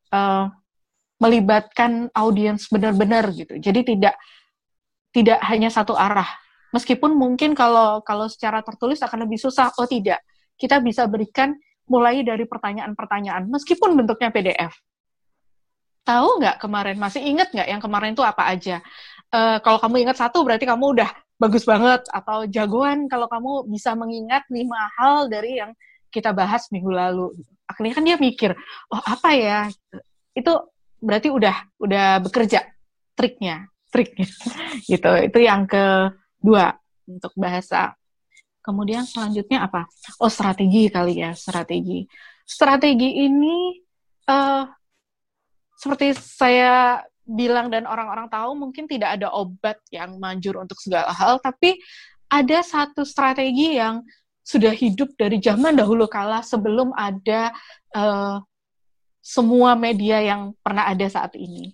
Uh, 0.10 0.50
melibatkan 1.22 2.10
audiens 2.18 2.66
benar-benar 2.66 3.30
gitu. 3.38 3.62
Jadi 3.62 3.94
tidak 3.94 4.18
tidak 5.14 5.38
hanya 5.46 5.70
satu 5.70 5.94
arah. 5.94 6.28
Meskipun 6.74 7.14
mungkin 7.14 7.54
kalau 7.54 8.02
kalau 8.02 8.26
secara 8.26 8.66
tertulis 8.66 8.98
akan 9.06 9.30
lebih 9.30 9.38
susah. 9.38 9.70
Oh 9.78 9.86
tidak, 9.86 10.26
kita 10.58 10.82
bisa 10.82 11.06
berikan 11.06 11.54
mulai 11.86 12.26
dari 12.26 12.50
pertanyaan-pertanyaan, 12.50 13.52
meskipun 13.54 13.94
bentuknya 13.94 14.34
PDF. 14.34 14.74
Tahu 16.02 16.42
nggak 16.42 16.58
kemarin? 16.62 16.98
Masih 16.98 17.22
ingat 17.22 17.54
nggak 17.54 17.68
yang 17.70 17.82
kemarin 17.82 18.12
itu 18.14 18.24
apa 18.26 18.50
aja? 18.50 18.82
Uh, 19.32 19.62
kalau 19.64 19.80
kamu 19.80 20.04
ingat 20.08 20.18
satu, 20.20 20.44
berarti 20.44 20.68
kamu 20.68 20.98
udah 21.00 21.10
bagus 21.40 21.64
banget. 21.64 22.04
Atau 22.10 22.50
jagoan 22.50 23.08
kalau 23.08 23.30
kamu 23.30 23.70
bisa 23.70 23.94
mengingat 23.96 24.44
lima 24.52 24.92
hal 24.98 25.30
dari 25.32 25.62
yang 25.62 25.72
kita 26.12 26.36
bahas 26.36 26.68
minggu 26.74 26.92
lalu. 26.92 27.32
Akhirnya 27.70 27.94
kan 27.96 28.04
dia 28.04 28.18
mikir, 28.20 28.52
oh 28.92 29.00
apa 29.00 29.30
ya? 29.32 29.60
Itu 30.36 30.74
berarti 31.00 31.32
udah 31.32 31.56
udah 31.80 32.20
bekerja 32.20 32.68
triknya, 33.16 33.72
triknya. 33.88 34.28
gitu. 34.92 35.12
Itu 35.24 35.40
yang 35.40 35.64
ke 35.70 36.12
Dua, 36.42 36.74
untuk 37.06 37.38
bahasa. 37.38 37.94
Kemudian 38.66 39.06
selanjutnya 39.06 39.70
apa? 39.70 39.86
Oh, 40.18 40.30
strategi 40.30 40.90
kali 40.90 41.22
ya, 41.22 41.38
strategi. 41.38 42.10
Strategi 42.42 43.30
ini 43.30 43.78
uh, 44.26 44.66
seperti 45.82 46.13
saya 46.13 47.02
bilang 47.26 47.74
dan 47.74 47.89
orang-orang 47.89 48.30
tahu 48.30 48.54
mungkin 48.54 48.86
tidak 48.86 49.17
ada 49.17 49.34
obat 49.34 49.82
yang 49.89 50.22
manjur 50.22 50.62
untuk 50.62 50.78
segala 50.78 51.10
hal, 51.10 51.41
tapi 51.41 51.82
ada 52.30 52.62
satu 52.62 53.02
strategi 53.02 53.82
yang 53.82 54.06
sudah 54.46 54.70
hidup 54.78 55.17
dari 55.17 55.41
zaman 55.41 55.74
dahulu 55.74 56.06
kala 56.06 56.46
sebelum 56.46 56.94
ada 56.94 57.50
uh, 57.98 58.38
semua 59.22 59.74
media 59.74 60.22
yang 60.22 60.54
pernah 60.62 60.86
ada 60.86 61.06
saat 61.10 61.34
ini, 61.34 61.74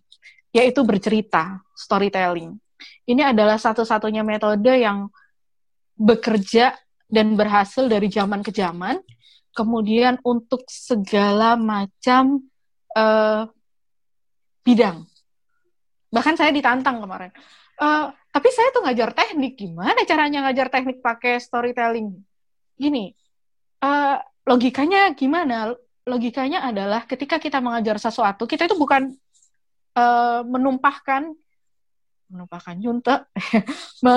yaitu 0.56 0.88
bercerita, 0.88 1.60
storytelling. 1.76 2.56
Ini 3.08 3.36
adalah 3.36 3.60
satu-satunya 3.60 4.24
metode 4.24 4.72
yang 4.72 5.12
bekerja 6.00 6.76
dan 7.12 7.36
berhasil 7.36 7.88
dari 7.92 8.08
zaman 8.08 8.40
ke 8.40 8.56
zaman. 8.56 9.00
Kemudian 9.56 10.22
untuk 10.22 10.64
segala 10.70 11.58
macam 11.58 12.46
uh, 12.94 13.50
bidang. 14.68 15.08
Bahkan 16.12 16.36
saya 16.36 16.52
ditantang 16.52 17.00
kemarin. 17.00 17.32
Uh, 17.80 18.12
tapi 18.36 18.52
saya 18.52 18.68
tuh 18.76 18.84
ngajar 18.84 19.16
teknik. 19.16 19.56
Gimana 19.56 20.04
caranya 20.04 20.44
ngajar 20.52 20.68
teknik 20.68 21.00
pakai 21.00 21.40
storytelling? 21.40 22.12
Gini, 22.76 23.16
uh, 23.80 24.20
logikanya 24.44 25.16
gimana? 25.16 25.72
Logikanya 26.04 26.68
adalah 26.68 27.08
ketika 27.08 27.40
kita 27.40 27.64
mengajar 27.64 27.96
sesuatu, 28.00 28.44
kita 28.44 28.68
itu 28.68 28.76
bukan 28.76 29.16
uh, 29.96 30.42
menumpahkan 30.44 31.32
menumpahkan 32.28 32.76
junta 32.84 33.24
Me, 34.04 34.16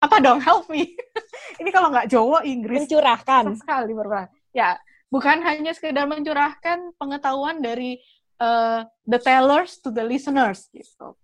apa 0.00 0.16
dong 0.22 0.40
help 0.40 0.70
me 0.70 0.94
ini 1.60 1.68
kalau 1.74 1.92
nggak 1.92 2.08
Jawa 2.08 2.46
Inggris 2.46 2.86
mencurahkan 2.86 3.58
sekali 3.58 3.92
berapa 3.92 4.30
ya 4.54 4.78
bukan 5.10 5.42
hanya 5.44 5.74
sekedar 5.74 6.06
mencurahkan 6.06 6.94
pengetahuan 6.96 7.60
dari 7.60 7.98
uh, 8.40 8.82
the 9.06 9.20
tellers 9.20 9.78
to 9.78 9.92
the 9.92 10.02
listeners 10.02 10.66
gitu 10.72 11.14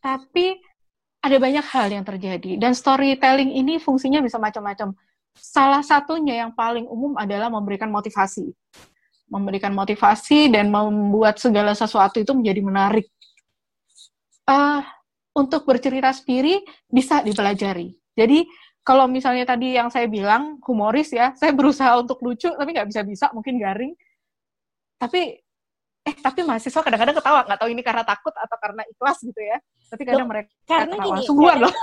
tapi 0.00 0.56
ada 1.24 1.36
banyak 1.40 1.64
hal 1.64 1.88
yang 1.92 2.04
terjadi 2.04 2.56
dan 2.56 2.72
storytelling 2.72 3.52
ini 3.52 3.82
fungsinya 3.82 4.22
bisa 4.24 4.40
macam-macam 4.40 4.96
salah 5.34 5.82
satunya 5.82 6.46
yang 6.46 6.54
paling 6.54 6.86
umum 6.86 7.18
adalah 7.18 7.50
memberikan 7.50 7.90
motivasi 7.90 8.54
memberikan 9.28 9.72
motivasi 9.72 10.52
dan 10.52 10.68
membuat 10.68 11.40
segala 11.40 11.72
sesuatu 11.72 12.20
itu 12.20 12.30
menjadi 12.36 12.60
menarik 12.60 13.06
uh, 14.48 14.84
untuk 15.34 15.66
bercerita 15.66 16.14
sendiri 16.14 16.62
bisa 16.86 17.24
dipelajari. 17.24 17.96
Jadi 18.14 18.46
kalau 18.84 19.08
misalnya 19.08 19.48
tadi 19.48 19.74
yang 19.74 19.88
saya 19.88 20.06
bilang 20.06 20.60
humoris 20.62 21.10
ya, 21.10 21.32
saya 21.34 21.50
berusaha 21.56 21.98
untuk 21.98 22.20
lucu 22.20 22.52
tapi 22.52 22.70
nggak 22.70 22.88
bisa-bisa, 22.92 23.32
mungkin 23.32 23.58
garing. 23.58 23.92
Tapi 25.00 25.40
eh 26.04 26.14
tapi 26.20 26.44
mahasiswa 26.44 26.84
kadang-kadang 26.84 27.16
ketawa 27.16 27.48
nggak 27.48 27.58
tahu 27.64 27.70
ini 27.72 27.80
karena 27.80 28.04
takut 28.04 28.36
atau 28.36 28.56
karena 28.60 28.84
ikhlas 28.92 29.24
gitu 29.24 29.40
ya. 29.40 29.56
Tapi 29.88 30.02
kadang 30.04 30.28
loh, 30.28 30.36
mereka 30.36 30.52
karena 30.68 30.94
ketawa. 31.00 31.06
gini 31.08 31.20
sungguhan 31.24 31.58
loh. 31.64 31.74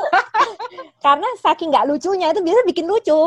karena 1.05 1.27
saking 1.41 1.69
nggak 1.73 1.85
lucunya 1.89 2.27
itu 2.29 2.41
biasa 2.45 2.61
bikin 2.69 2.85
lucu. 2.85 3.17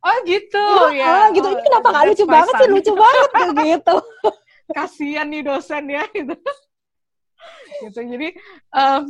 Oh 0.00 0.16
gitu? 0.26 0.66
Ya, 0.90 1.30
ya. 1.30 1.34
gitu. 1.38 1.46
Ini 1.54 1.62
kenapa 1.62 1.86
nggak 1.94 2.06
lucu 2.10 2.24
banget 2.26 2.54
sih? 2.58 2.66
lucu 2.66 2.92
banget 2.98 3.30
gitu. 3.62 3.96
Kasihan 4.76 5.26
nih 5.30 5.42
dosen 5.46 5.84
ya 5.86 6.02
gitu. 6.10 6.34
Gitu 7.86 8.00
jadi 8.10 8.28
um, 8.74 9.02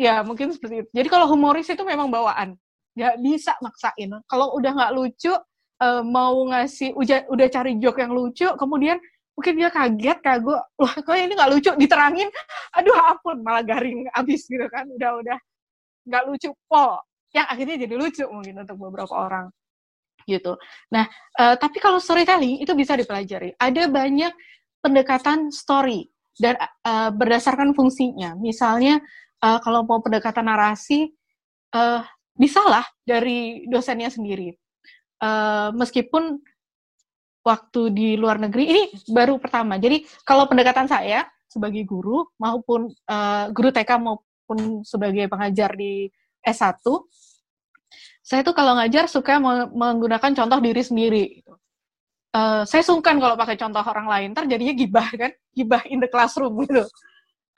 ya 0.00 0.24
mungkin 0.24 0.48
seperti 0.56 0.88
itu. 0.88 0.90
Jadi 0.96 1.08
kalau 1.12 1.28
humoris 1.28 1.68
itu 1.68 1.84
memang 1.84 2.08
bawaan. 2.08 2.56
Nggak 2.96 3.14
bisa 3.20 3.52
maksain. 3.60 4.16
Kalau 4.24 4.56
udah 4.56 4.72
nggak 4.72 4.92
lucu 4.96 5.36
uh, 5.80 6.02
mau 6.04 6.36
ngasih 6.52 6.96
udah 6.96 7.28
udah 7.28 7.46
cari 7.52 7.76
joke 7.76 8.00
yang 8.00 8.12
lucu 8.16 8.48
kemudian 8.56 8.96
mungkin 9.40 9.56
dia 9.56 9.72
kaget 9.72 10.20
kagok 10.20 10.60
wah 10.76 10.92
kok 10.92 11.16
ini 11.16 11.32
nggak 11.32 11.50
lucu? 11.56 11.72
Diterangin 11.80 12.28
aduh 12.76 12.92
ampun 13.08 13.40
malah 13.40 13.64
garing 13.64 14.04
abis 14.12 14.44
gitu 14.44 14.68
kan. 14.68 14.84
Udah 14.92 15.16
udah. 15.16 15.38
Nggak 16.04 16.22
lucu 16.28 16.52
pol 16.68 17.00
yang 17.32 17.48
akhirnya 17.48 17.88
jadi 17.88 17.94
lucu 17.96 18.24
mungkin 18.28 18.60
untuk 18.60 18.76
beberapa 18.76 19.16
orang 19.16 19.48
gitu. 20.28 20.60
Nah 20.92 21.08
uh, 21.40 21.56
tapi 21.56 21.80
kalau 21.80 21.96
storytelling 21.96 22.60
itu 22.60 22.76
bisa 22.76 22.92
dipelajari. 23.00 23.56
Ada 23.56 23.88
banyak 23.88 24.32
pendekatan 24.84 25.48
story 25.48 26.04
dan 26.36 26.60
uh, 26.84 27.08
berdasarkan 27.08 27.72
fungsinya. 27.72 28.36
Misalnya 28.36 29.00
uh, 29.40 29.58
kalau 29.64 29.84
mau 29.88 30.04
pendekatan 30.04 30.48
narasi, 30.48 31.12
uh, 31.76 32.04
bisalah 32.36 32.84
dari 33.04 33.68
dosennya 33.68 34.08
sendiri. 34.12 34.56
Uh, 35.20 35.68
meskipun 35.76 36.40
waktu 37.40 37.80
di 37.92 38.08
luar 38.20 38.36
negeri 38.36 38.64
ini 38.68 38.82
baru 39.08 39.40
pertama. 39.40 39.80
Jadi 39.80 40.04
kalau 40.24 40.44
pendekatan 40.44 40.86
saya 40.86 41.24
sebagai 41.48 41.82
guru 41.88 42.28
maupun 42.36 42.92
uh, 43.10 43.44
guru 43.50 43.72
TK 43.72 43.90
maupun 43.98 44.84
sebagai 44.86 45.26
pengajar 45.26 45.74
di 45.74 46.06
S1, 46.44 46.84
saya 48.20 48.46
tuh 48.46 48.54
kalau 48.54 48.78
ngajar 48.78 49.10
suka 49.10 49.40
menggunakan 49.72 50.30
contoh 50.36 50.58
diri 50.62 50.82
sendiri. 50.84 51.24
Uh, 52.30 52.62
saya 52.62 52.86
sungkan 52.86 53.18
kalau 53.18 53.34
pakai 53.34 53.58
contoh 53.58 53.82
orang 53.82 54.06
lain, 54.06 54.28
ntar 54.30 54.46
jadinya 54.46 54.70
gibah 54.70 55.08
kan, 55.10 55.34
gibah 55.50 55.82
in 55.90 55.98
the 55.98 56.06
classroom 56.06 56.54
gitu. 56.62 56.86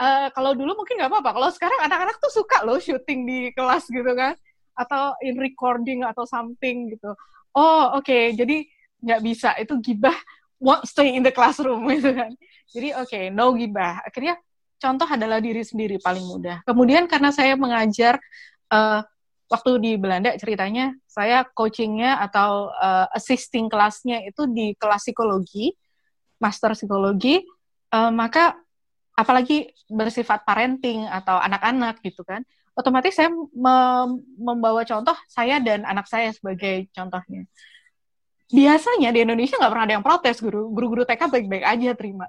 Uh, 0.01 0.33
kalau 0.33 0.57
dulu 0.57 0.73
mungkin 0.73 0.97
nggak 0.97 1.13
apa-apa, 1.13 1.31
kalau 1.37 1.49
sekarang 1.53 1.77
anak-anak 1.85 2.17
tuh 2.17 2.33
suka 2.33 2.65
loh 2.65 2.81
syuting 2.81 3.29
di 3.29 3.39
kelas 3.53 3.85
gitu 3.93 4.09
kan, 4.17 4.33
atau 4.73 5.13
in 5.21 5.37
recording 5.37 6.09
atau 6.09 6.25
something 6.25 6.89
gitu. 6.89 7.13
Oh 7.53 8.01
oke, 8.01 8.09
okay. 8.09 8.33
jadi 8.33 8.65
nggak 9.03 9.21
bisa, 9.21 9.51
itu 9.59 9.75
gibah 9.83 10.15
won't 10.63 10.87
stay 10.87 11.19
in 11.19 11.27
the 11.27 11.35
classroom 11.35 11.83
gitu 11.95 12.15
kan. 12.15 12.31
Jadi 12.71 12.89
oke, 12.95 13.11
okay, 13.11 13.25
no 13.29 13.53
gibah. 13.53 14.01
Akhirnya 14.07 14.39
contoh 14.79 15.07
adalah 15.11 15.43
diri 15.43 15.61
sendiri 15.67 15.99
paling 15.99 16.23
mudah. 16.23 16.63
Kemudian 16.63 17.11
karena 17.11 17.35
saya 17.35 17.59
mengajar 17.59 18.23
uh, 18.71 19.03
waktu 19.53 19.71
di 19.83 19.93
Belanda 20.01 20.33
ceritanya 20.41 20.97
saya 21.05 21.45
coachingnya 21.45 22.17
atau 22.25 22.73
uh, 22.73 23.07
assisting 23.13 23.69
kelasnya 23.69 24.25
itu 24.25 24.49
di 24.49 24.73
kelas 24.81 25.05
psikologi, 25.05 25.77
master 26.41 26.73
psikologi, 26.73 27.45
uh, 27.93 28.09
maka 28.09 28.57
apalagi 29.13 29.69
bersifat 29.93 30.49
parenting 30.49 31.05
atau 31.05 31.37
anak-anak 31.37 32.01
gitu 32.01 32.25
kan, 32.25 32.41
otomatis 32.73 33.13
saya 33.13 33.29
mem 33.29 34.09
membawa 34.41 34.89
contoh 34.89 35.13
saya 35.29 35.61
dan 35.61 35.85
anak 35.85 36.09
saya 36.09 36.33
sebagai 36.33 36.89
contohnya. 36.97 37.45
Biasanya 38.53 39.11
di 39.17 39.25
Indonesia 39.25 39.57
nggak 39.57 39.73
pernah 39.73 39.87
ada 39.89 39.95
yang 39.97 40.05
protes 40.05 40.37
guru 40.45 40.69
guru-guru 40.69 41.09
TK 41.09 41.33
baik-baik 41.33 41.65
aja 41.65 41.97
terima. 41.97 42.29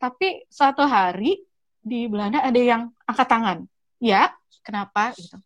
Tapi 0.00 0.48
suatu 0.48 0.82
hari 0.88 1.44
di 1.78 2.08
Belanda 2.08 2.40
ada 2.40 2.56
yang 2.56 2.88
angkat 3.04 3.28
tangan. 3.28 3.58
Ya, 4.02 4.32
kenapa 4.64 5.12
gitu 5.14 5.36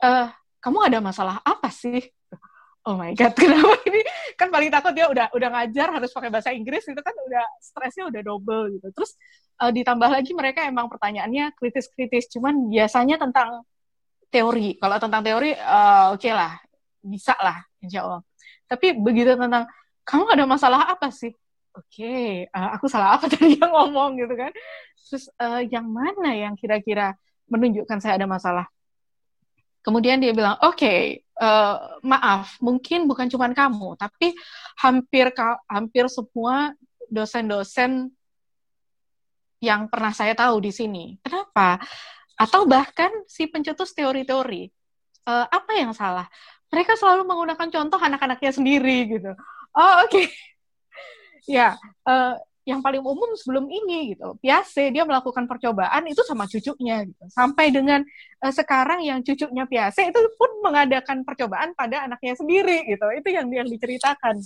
uh, 0.00 0.26
kamu 0.60 0.78
ada 0.92 0.98
masalah 1.00 1.36
apa 1.44 1.68
sih? 1.72 2.00
Oh 2.80 2.96
my 2.96 3.12
god, 3.12 3.36
kenapa 3.40 3.76
ini? 3.84 4.00
Kan 4.40 4.48
paling 4.48 4.72
takut 4.72 4.96
dia 4.96 5.06
udah 5.08 5.28
udah 5.36 5.48
ngajar 5.52 5.92
harus 5.92 6.10
pakai 6.16 6.32
bahasa 6.32 6.50
Inggris 6.56 6.84
itu 6.88 7.00
kan 7.00 7.12
udah 7.12 7.44
stresnya 7.60 8.08
udah 8.08 8.20
double 8.24 8.72
gitu. 8.72 8.88
Terus 8.96 9.12
uh, 9.60 9.68
ditambah 9.68 10.08
lagi 10.08 10.32
mereka 10.32 10.64
emang 10.64 10.88
pertanyaannya 10.88 11.52
kritis-kritis, 11.60 12.32
cuman 12.32 12.72
biasanya 12.72 13.20
tentang 13.20 13.68
teori. 14.32 14.80
Kalau 14.80 14.96
tentang 14.96 15.20
teori 15.20 15.52
uh, 15.52 16.16
oke 16.16 16.24
okay 16.24 16.32
lah, 16.32 16.56
bisa 17.04 17.36
lah, 17.36 17.60
insya 17.84 18.08
Allah. 18.08 18.20
Tapi 18.70 18.94
begitu 18.94 19.34
tentang 19.34 19.66
kamu 20.06 20.30
ada 20.30 20.44
masalah 20.46 20.86
apa 20.86 21.10
sih? 21.10 21.34
Oke, 21.74 22.02
okay, 22.02 22.30
uh, 22.54 22.74
aku 22.78 22.86
salah 22.86 23.18
apa 23.18 23.26
tadi 23.32 23.58
yang 23.58 23.74
ngomong 23.74 24.14
gitu 24.18 24.34
kan? 24.38 24.54
Terus 24.94 25.26
uh, 25.42 25.62
yang 25.66 25.90
mana 25.90 26.34
yang 26.34 26.54
kira-kira 26.54 27.18
menunjukkan 27.50 27.98
saya 27.98 28.14
ada 28.14 28.30
masalah? 28.30 28.66
Kemudian 29.80 30.20
dia 30.22 30.30
bilang, 30.36 30.60
oke, 30.60 30.76
okay, 30.76 31.24
uh, 31.40 31.48
eh, 31.48 31.76
maaf, 32.04 32.60
mungkin 32.60 33.08
bukan 33.08 33.32
cuma 33.32 33.48
kamu, 33.48 33.96
tapi 33.96 34.36
hampir 34.76 35.32
hampir 35.64 36.04
semua 36.12 36.76
dosen-dosen 37.08 38.12
yang 39.64 39.88
pernah 39.88 40.12
saya 40.12 40.36
tahu 40.36 40.60
di 40.60 40.68
sini. 40.68 41.16
Kenapa? 41.24 41.80
Atau 42.36 42.68
bahkan 42.68 43.08
si 43.24 43.48
pencetus 43.48 43.96
teori-teori, 43.96 44.68
uh, 45.28 45.46
apa 45.48 45.72
yang 45.76 45.96
salah? 45.96 46.28
Mereka 46.70 46.94
selalu 46.94 47.26
menggunakan 47.26 47.68
contoh 47.68 47.98
anak-anaknya 47.98 48.52
sendiri 48.54 48.98
gitu. 49.10 49.34
Oh 49.74 49.94
oke, 50.06 50.10
okay. 50.10 50.26
ya 51.58 51.74
uh, 52.06 52.34
yang 52.68 52.80
paling 52.84 53.02
umum 53.02 53.34
sebelum 53.34 53.66
ini 53.66 54.14
gitu. 54.14 54.38
Piase 54.38 54.94
dia 54.94 55.02
melakukan 55.02 55.50
percobaan 55.50 56.06
itu 56.06 56.22
sama 56.22 56.46
cucunya 56.46 57.02
gitu. 57.02 57.24
Sampai 57.32 57.74
dengan 57.74 58.06
uh, 58.44 58.52
sekarang 58.54 59.02
yang 59.02 59.18
cucunya 59.24 59.66
Piase 59.66 60.06
itu 60.06 60.18
pun 60.38 60.50
mengadakan 60.62 61.26
percobaan 61.26 61.74
pada 61.74 62.06
anaknya 62.06 62.38
sendiri 62.38 62.86
gitu. 62.86 63.06
Itu 63.10 63.28
yang 63.34 63.50
yang 63.50 63.66
diceritakan. 63.66 64.38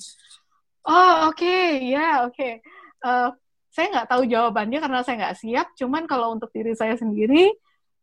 Oh, 0.84 1.32
oke, 1.32 1.40
okay, 1.40 1.80
ya, 1.80 1.96
yeah, 1.96 2.14
oke. 2.28 2.36
Okay. 2.36 2.60
Uh, 3.00 3.08
eh, 3.08 3.30
saya 3.72 3.86
nggak 3.88 4.08
tahu 4.12 4.22
jawabannya 4.28 4.78
karena 4.84 5.00
saya 5.00 5.16
nggak 5.20 5.36
siap. 5.40 5.66
Cuman 5.80 6.04
kalau 6.04 6.36
untuk 6.36 6.52
diri 6.52 6.76
saya 6.76 6.92
sendiri, 6.94 7.56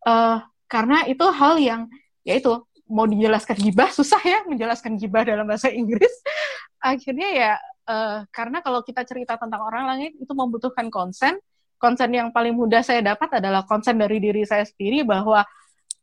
uh, 0.09 0.41
karena 0.65 1.05
itu 1.05 1.25
hal 1.29 1.61
yang 1.61 1.81
yaitu 2.25 2.57
mau 2.91 3.07
dijelaskan 3.07 3.55
gibah 3.55 3.89
susah 3.89 4.19
ya 4.19 4.43
menjelaskan 4.43 4.99
gibah 4.99 5.23
dalam 5.23 5.47
bahasa 5.47 5.71
Inggris. 5.71 6.11
Akhirnya 6.83 7.29
ya 7.31 7.51
uh, 7.87 8.27
karena 8.29 8.59
kalau 8.59 8.83
kita 8.83 9.07
cerita 9.07 9.39
tentang 9.39 9.63
orang 9.63 9.87
lain 9.95 10.11
itu 10.19 10.33
membutuhkan 10.35 10.91
konsen. 10.91 11.39
Konsen 11.81 12.13
yang 12.13 12.29
paling 12.29 12.53
mudah 12.53 12.85
saya 12.85 13.01
dapat 13.01 13.41
adalah 13.41 13.65
konsen 13.65 13.97
dari 13.97 14.21
diri 14.21 14.45
saya 14.45 14.67
sendiri 14.67 15.01
bahwa 15.01 15.41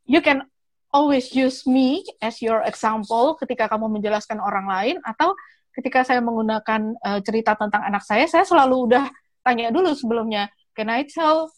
you 0.09 0.19
can 0.19 0.43
always 0.91 1.31
use 1.31 1.69
me 1.69 2.03
as 2.19 2.41
your 2.41 2.65
example 2.67 3.37
ketika 3.39 3.69
kamu 3.71 4.01
menjelaskan 4.01 4.41
orang 4.43 4.67
lain 4.67 4.97
atau 5.05 5.37
ketika 5.79 6.03
saya 6.03 6.19
menggunakan 6.19 6.99
uh, 6.99 7.23
cerita 7.23 7.55
tentang 7.55 7.87
anak 7.87 8.03
saya, 8.03 8.27
saya 8.27 8.43
selalu 8.43 8.91
udah 8.91 9.07
tanya 9.47 9.71
dulu 9.71 9.95
sebelumnya, 9.95 10.51
can 10.75 10.91
I 10.91 11.07
tell 11.07 11.55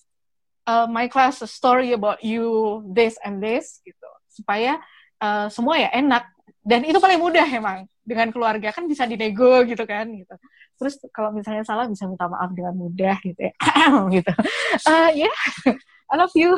uh, 0.68 0.84
my 0.84 1.08
class 1.08 1.40
a 1.40 1.48
story 1.48 1.96
about 1.96 2.20
you 2.20 2.84
this 2.92 3.16
and 3.24 3.40
this 3.40 3.80
gitu 3.80 4.10
supaya 4.28 4.76
uh, 5.20 5.46
semua 5.52 5.76
ya 5.78 5.88
enak. 5.92 6.24
Dan 6.60 6.84
itu 6.84 6.98
paling 6.98 7.20
mudah 7.20 7.46
emang. 7.46 7.86
Dengan 8.04 8.34
keluarga 8.34 8.74
kan 8.74 8.90
bisa 8.90 9.06
dinego 9.06 9.62
gitu 9.68 9.86
kan 9.86 10.08
gitu. 10.10 10.34
Terus 10.80 10.96
kalau 11.12 11.30
misalnya 11.30 11.62
salah 11.62 11.86
bisa 11.86 12.08
minta 12.08 12.26
maaf 12.26 12.50
dengan 12.56 12.74
mudah 12.74 13.16
gitu 13.22 13.38
ya. 13.38 13.54
Gitu. 14.16 14.32
Uh, 14.88 15.12
ya 15.12 15.28
yeah, 15.28 15.36
I 16.10 16.14
love 16.16 16.32
you 16.34 16.56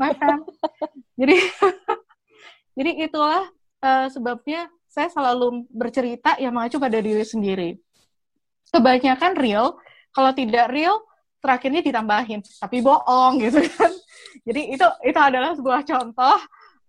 my 0.00 0.14
friend. 0.14 0.46
Jadi 1.18 1.36
jadi 2.78 2.90
itulah 3.10 3.44
uh, 3.82 4.06
sebabnya 4.08 4.70
saya 4.86 5.12
selalu 5.12 5.68
bercerita 5.68 6.40
yang 6.40 6.56
mengacu 6.56 6.80
pada 6.80 6.96
diri 7.02 7.24
sendiri. 7.26 7.70
Kebanyakan 8.72 9.36
real 9.36 9.76
kalau 10.14 10.32
tidak 10.32 10.72
real 10.72 11.02
terakhirnya 11.44 11.84
ditambahin. 11.84 12.40
Tapi 12.40 12.80
bohong 12.80 13.42
gitu 13.44 13.60
kan. 13.66 13.92
Jadi 14.46 14.78
itu 14.78 14.86
itu 15.04 15.18
adalah 15.20 15.52
sebuah 15.58 15.84
contoh 15.84 16.38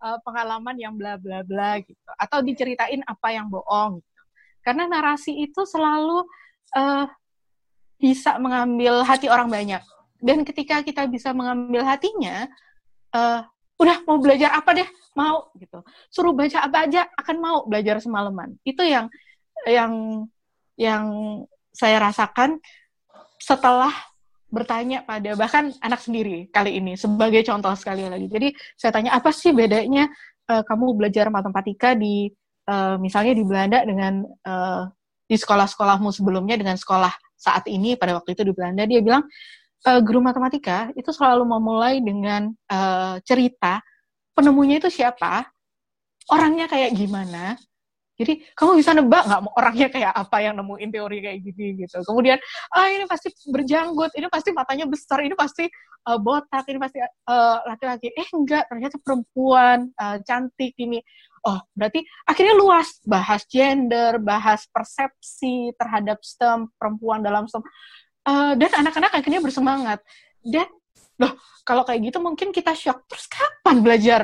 uh, 0.02 0.18
pengalaman 0.22 0.76
yang 0.78 0.94
bla 0.96 1.18
bla 1.18 1.42
bla 1.42 1.82
gitu. 1.82 2.10
Atau 2.18 2.42
diceritain 2.46 3.02
apa 3.06 3.34
yang 3.34 3.48
bohong 3.50 4.02
gitu. 4.02 4.24
karena 4.66 4.84
narasi 4.84 5.32
itu 5.32 5.64
selalu 5.64 6.28
uh, 6.76 7.08
bisa 7.98 8.38
mengambil 8.38 9.02
hati 9.02 9.28
orang 9.28 9.50
banyak. 9.50 9.82
Dan 10.18 10.42
ketika 10.46 10.82
kita 10.82 11.06
bisa 11.06 11.34
mengambil 11.34 11.86
hatinya 11.86 12.50
uh, 13.14 13.46
udah 13.78 13.98
mau 14.06 14.18
belajar 14.18 14.54
apa 14.54 14.74
deh? 14.74 14.90
Mau 15.14 15.50
gitu. 15.58 15.82
Suruh 16.10 16.34
baca 16.34 16.62
apa 16.62 16.90
aja 16.90 17.06
akan 17.18 17.38
mau 17.38 17.58
belajar 17.66 18.02
semalaman. 18.02 18.58
Itu 18.66 18.82
yang 18.86 19.10
yang 19.66 20.26
yang 20.78 21.06
saya 21.74 22.02
rasakan 22.02 22.62
setelah 23.38 23.94
bertanya 24.48 25.04
pada 25.04 25.36
bahkan 25.36 25.76
anak 25.84 26.00
sendiri 26.00 26.48
kali 26.50 26.80
ini 26.80 26.96
sebagai 26.96 27.44
contoh 27.44 27.72
sekali 27.76 28.08
lagi. 28.08 28.28
Jadi 28.32 28.48
saya 28.80 28.92
tanya 28.96 29.12
apa 29.16 29.30
sih 29.36 29.52
bedanya 29.52 30.08
uh, 30.48 30.64
kamu 30.64 30.96
belajar 30.96 31.28
matematika 31.28 31.94
di 31.94 32.32
uh, 32.72 32.96
misalnya 33.00 33.34
di 33.36 33.44
Belanda 33.44 33.84
dengan 33.84 34.24
uh, 34.24 34.88
di 35.28 35.36
sekolah-sekolahmu 35.36 36.16
sebelumnya 36.16 36.56
dengan 36.56 36.80
sekolah 36.80 37.12
saat 37.36 37.68
ini 37.68 38.00
pada 38.00 38.16
waktu 38.16 38.34
itu 38.34 38.48
di 38.48 38.54
Belanda 38.56 38.88
dia 38.88 39.04
bilang 39.04 39.28
uh, 39.84 40.00
guru 40.00 40.24
matematika 40.24 40.90
itu 40.96 41.12
selalu 41.12 41.44
memulai 41.44 42.00
dengan 42.00 42.48
uh, 42.72 43.20
cerita 43.28 43.84
penemunya 44.38 44.78
itu 44.78 44.94
siapa, 44.94 45.50
orangnya 46.30 46.70
kayak 46.70 46.94
gimana. 46.94 47.58
Jadi 48.18 48.34
kamu 48.58 48.82
bisa 48.82 48.98
nebak 48.98 49.24
nggak 49.30 49.42
orangnya 49.54 49.88
kayak 49.94 50.14
apa 50.18 50.38
yang 50.42 50.58
nemuin 50.58 50.90
teori 50.90 51.18
kayak 51.22 51.38
gini 51.46 51.86
gitu. 51.86 52.02
Kemudian 52.02 52.42
ah 52.74 52.90
ini 52.90 53.06
pasti 53.06 53.30
berjanggut, 53.46 54.12
ini 54.18 54.28
pasti 54.28 54.50
matanya 54.58 54.90
besar, 54.90 55.22
ini 55.22 55.38
pasti 55.38 55.70
uh, 56.10 56.18
botak, 56.18 56.66
ini 56.66 56.82
pasti 56.82 56.98
laki-laki. 57.70 58.10
Uh, 58.10 58.18
eh 58.18 58.28
enggak, 58.34 58.64
ternyata 58.66 58.96
perempuan 58.98 59.94
uh, 60.02 60.18
cantik 60.26 60.74
ini. 60.82 60.98
Oh 61.46 61.62
berarti 61.78 62.02
akhirnya 62.26 62.58
luas 62.58 62.98
bahas 63.06 63.46
gender, 63.46 64.18
bahas 64.18 64.66
persepsi 64.74 65.78
terhadap 65.78 66.18
STEM 66.26 66.74
perempuan 66.76 67.22
dalam 67.22 67.46
STEM. 67.46 67.62
Uh, 68.28 68.58
dan 68.60 68.84
anak-anak 68.84 69.14
akhirnya 69.14 69.40
bersemangat. 69.40 70.02
Dan 70.42 70.68
loh 71.18 71.34
kalau 71.68 71.84
kayak 71.84 72.14
gitu 72.14 72.18
mungkin 72.24 72.56
kita 72.56 72.72
shock. 72.78 73.04
Terus 73.10 73.26
kapan 73.28 73.84
belajar 73.84 74.22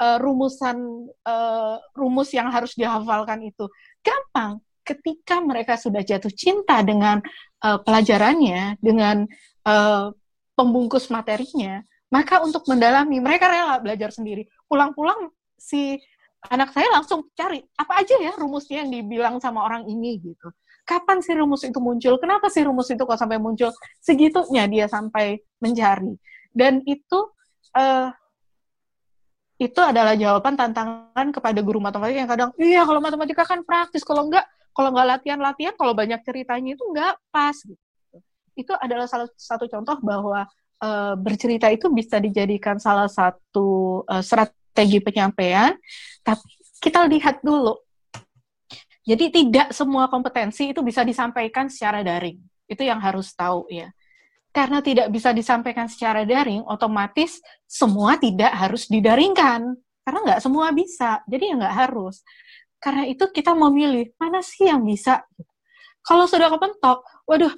uh, 0.00 0.16
rumusan 0.22 0.78
uh, 1.26 1.76
rumus 1.92 2.32
yang 2.32 2.48
harus 2.48 2.72
dihafalkan 2.78 3.44
itu? 3.44 3.68
Gampang. 4.00 4.62
Ketika 4.86 5.42
mereka 5.42 5.74
sudah 5.74 6.00
jatuh 6.00 6.30
cinta 6.30 6.78
dengan 6.86 7.18
uh, 7.66 7.78
pelajarannya 7.82 8.78
dengan 8.78 9.26
uh, 9.66 10.14
pembungkus 10.54 11.10
materinya 11.10 11.82
maka 12.10 12.38
untuk 12.42 12.62
mendalami 12.70 13.18
mereka 13.18 13.50
rela 13.50 13.76
belajar 13.82 14.14
sendiri. 14.14 14.46
Pulang-pulang 14.70 15.34
si 15.58 15.98
anak 16.46 16.70
saya 16.70 16.86
langsung 16.94 17.26
cari 17.34 17.58
apa 17.74 18.06
aja 18.06 18.14
ya 18.22 18.32
rumusnya 18.38 18.86
yang 18.86 18.90
dibilang 18.94 19.36
sama 19.42 19.66
orang 19.66 19.90
ini? 19.90 20.22
Gitu. 20.22 20.48
Kapan 20.86 21.18
sih 21.18 21.34
rumus 21.34 21.66
itu 21.66 21.82
muncul? 21.82 22.14
Kenapa 22.22 22.46
sih 22.46 22.62
rumus 22.62 22.86
itu 22.94 23.02
kok 23.02 23.18
sampai 23.18 23.42
muncul? 23.42 23.74
Segitunya 23.98 24.70
dia 24.70 24.86
sampai 24.86 25.42
mencari 25.58 26.14
dan 26.56 26.80
itu 26.88 27.18
uh, 27.76 28.08
itu 29.60 29.80
adalah 29.80 30.16
jawaban 30.16 30.56
tantangan 30.56 31.28
kepada 31.32 31.60
guru 31.60 31.80
matematika 31.80 32.18
yang 32.24 32.32
kadang 32.32 32.50
iya 32.56 32.84
kalau 32.88 33.00
matematika 33.04 33.44
kan 33.44 33.60
praktis 33.64 34.04
kalau 34.04 34.28
enggak 34.28 34.48
kalau 34.72 34.92
enggak 34.92 35.20
latihan-latihan 35.20 35.76
kalau 35.76 35.92
banyak 35.92 36.20
ceritanya 36.24 36.76
itu 36.76 36.84
enggak 36.84 37.16
pas. 37.32 37.56
Gitu 37.56 37.80
itu 38.56 38.72
adalah 38.72 39.04
salah 39.04 39.28
satu 39.36 39.68
contoh 39.68 40.00
bahwa 40.00 40.48
uh, 40.80 41.14
bercerita 41.20 41.68
itu 41.68 41.92
bisa 41.92 42.16
dijadikan 42.16 42.80
salah 42.80 43.06
satu 43.06 44.00
uh, 44.08 44.24
strategi 44.24 44.98
penyampaian. 45.04 45.76
Tapi 46.24 46.48
kita 46.80 47.04
lihat 47.04 47.44
dulu. 47.44 47.76
Jadi 49.06 49.30
tidak 49.30 49.70
semua 49.70 50.10
kompetensi 50.10 50.74
itu 50.74 50.82
bisa 50.82 51.06
disampaikan 51.06 51.70
secara 51.70 52.02
daring. 52.02 52.40
Itu 52.66 52.82
yang 52.82 52.98
harus 52.98 53.30
tahu 53.36 53.70
ya 53.70 53.92
karena 54.56 54.80
tidak 54.80 55.12
bisa 55.12 55.36
disampaikan 55.36 55.84
secara 55.84 56.24
daring, 56.24 56.64
otomatis 56.64 57.44
semua 57.68 58.16
tidak 58.16 58.56
harus 58.56 58.88
didaringkan. 58.88 59.76
Karena 60.00 60.18
nggak 60.24 60.40
semua 60.40 60.72
bisa, 60.72 61.20
jadi 61.28 61.52
ya 61.52 61.54
nggak 61.60 61.76
harus. 61.76 62.24
Karena 62.80 63.04
itu 63.04 63.28
kita 63.28 63.52
mau 63.52 63.68
milih, 63.68 64.16
mana 64.16 64.40
sih 64.40 64.64
yang 64.64 64.80
bisa? 64.80 65.20
Kalau 66.00 66.24
sudah 66.24 66.48
kepentok, 66.48 67.04
waduh, 67.28 67.52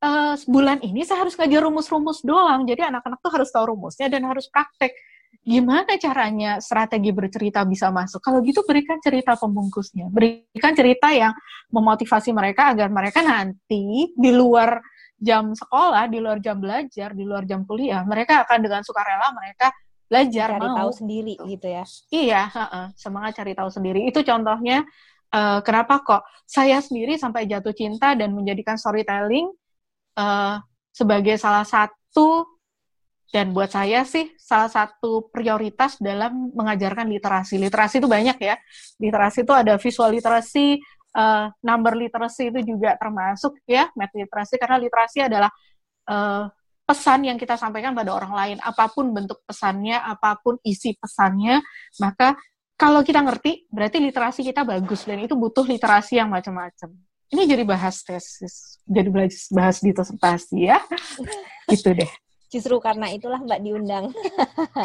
uh, 0.00 0.32
bulan 0.48 0.80
ini 0.80 1.04
saya 1.04 1.28
harus 1.28 1.36
ngajar 1.36 1.60
rumus-rumus 1.60 2.24
doang, 2.24 2.64
jadi 2.64 2.88
anak-anak 2.88 3.20
tuh 3.20 3.32
harus 3.34 3.52
tahu 3.52 3.76
rumusnya 3.76 4.08
dan 4.08 4.24
harus 4.24 4.48
praktek. 4.48 4.96
Gimana 5.44 6.00
caranya 6.00 6.56
strategi 6.56 7.12
bercerita 7.12 7.68
bisa 7.68 7.92
masuk? 7.92 8.24
Kalau 8.24 8.40
gitu 8.40 8.64
berikan 8.64 8.96
cerita 9.04 9.36
pembungkusnya, 9.36 10.08
berikan 10.08 10.72
cerita 10.72 11.12
yang 11.12 11.36
memotivasi 11.68 12.32
mereka 12.32 12.72
agar 12.72 12.88
mereka 12.88 13.20
nanti 13.20 14.08
di 14.16 14.30
luar 14.32 14.80
jam 15.18 15.54
sekolah, 15.54 16.10
di 16.10 16.18
luar 16.18 16.38
jam 16.42 16.58
belajar, 16.58 17.14
di 17.14 17.24
luar 17.24 17.46
jam 17.46 17.62
kuliah, 17.64 18.02
mereka 18.04 18.44
akan 18.44 18.58
dengan 18.60 18.82
sukarela 18.82 19.30
mereka 19.32 19.70
belajar 20.10 20.58
cari 20.58 20.68
mau. 20.68 20.76
tahu 20.84 20.90
sendiri 20.92 21.34
gitu 21.48 21.66
ya. 21.66 21.84
Iya, 22.12 22.42
uh 22.52 22.60
-uh, 22.60 22.86
semangat 22.94 23.40
cari 23.40 23.52
tahu 23.56 23.70
sendiri. 23.72 24.04
Itu 24.06 24.20
contohnya 24.22 24.84
uh, 25.32 25.58
kenapa 25.64 26.04
kok 26.04 26.22
saya 26.44 26.78
sendiri 26.78 27.16
sampai 27.16 27.48
jatuh 27.48 27.72
cinta 27.72 28.12
dan 28.14 28.36
menjadikan 28.36 28.76
storytelling 28.76 29.48
uh, 30.20 30.60
sebagai 30.94 31.40
salah 31.40 31.66
satu 31.66 32.46
dan 33.34 33.50
buat 33.50 33.66
saya 33.66 34.06
sih 34.06 34.30
salah 34.38 34.70
satu 34.70 35.26
prioritas 35.34 35.98
dalam 35.98 36.54
mengajarkan 36.54 37.10
literasi. 37.10 37.58
Literasi 37.58 37.98
itu 37.98 38.06
banyak 38.06 38.38
ya. 38.38 38.54
Literasi 39.02 39.42
itu 39.42 39.50
ada 39.50 39.74
visual 39.74 40.14
literasi, 40.14 40.78
uh, 41.14 41.46
number 41.62 41.94
literasi 41.94 42.50
itu 42.50 42.74
juga 42.74 42.98
termasuk 42.98 43.62
ya 43.64 43.88
math 43.94 44.12
literasi 44.12 44.58
karena 44.58 44.76
literasi 44.82 45.18
adalah 45.24 45.50
uh, 46.10 46.50
pesan 46.84 47.32
yang 47.32 47.38
kita 47.40 47.56
sampaikan 47.56 47.96
pada 47.96 48.12
orang 48.12 48.32
lain 48.34 48.56
apa 48.60 48.92
pun 48.92 49.08
bentuk 49.14 49.40
pesannya 49.48 49.96
apa 49.96 50.36
pun 50.42 50.60
isi 50.60 50.92
pesannya 50.98 51.64
maka 52.02 52.36
kalau 52.76 53.00
kita 53.00 53.24
ngerti 53.24 53.70
berarti 53.72 54.02
literasi 54.02 54.44
kita 54.44 54.66
bagus 54.66 55.08
dan 55.08 55.22
itu 55.24 55.32
butuh 55.32 55.64
literasi 55.64 56.20
yang 56.20 56.28
macam-macam 56.28 56.92
ini 57.32 57.42
jadi 57.48 57.64
bahas 57.64 58.04
tesis 58.04 58.84
jadi 58.84 59.08
bahas 59.54 59.80
disertasi 59.80 60.68
ya 60.68 60.78
gitu 61.72 61.96
deh 61.96 62.10
justru 62.52 62.78
karena 62.78 63.10
itulah 63.10 63.42
Mbak 63.42 63.60
diundang. 63.66 64.14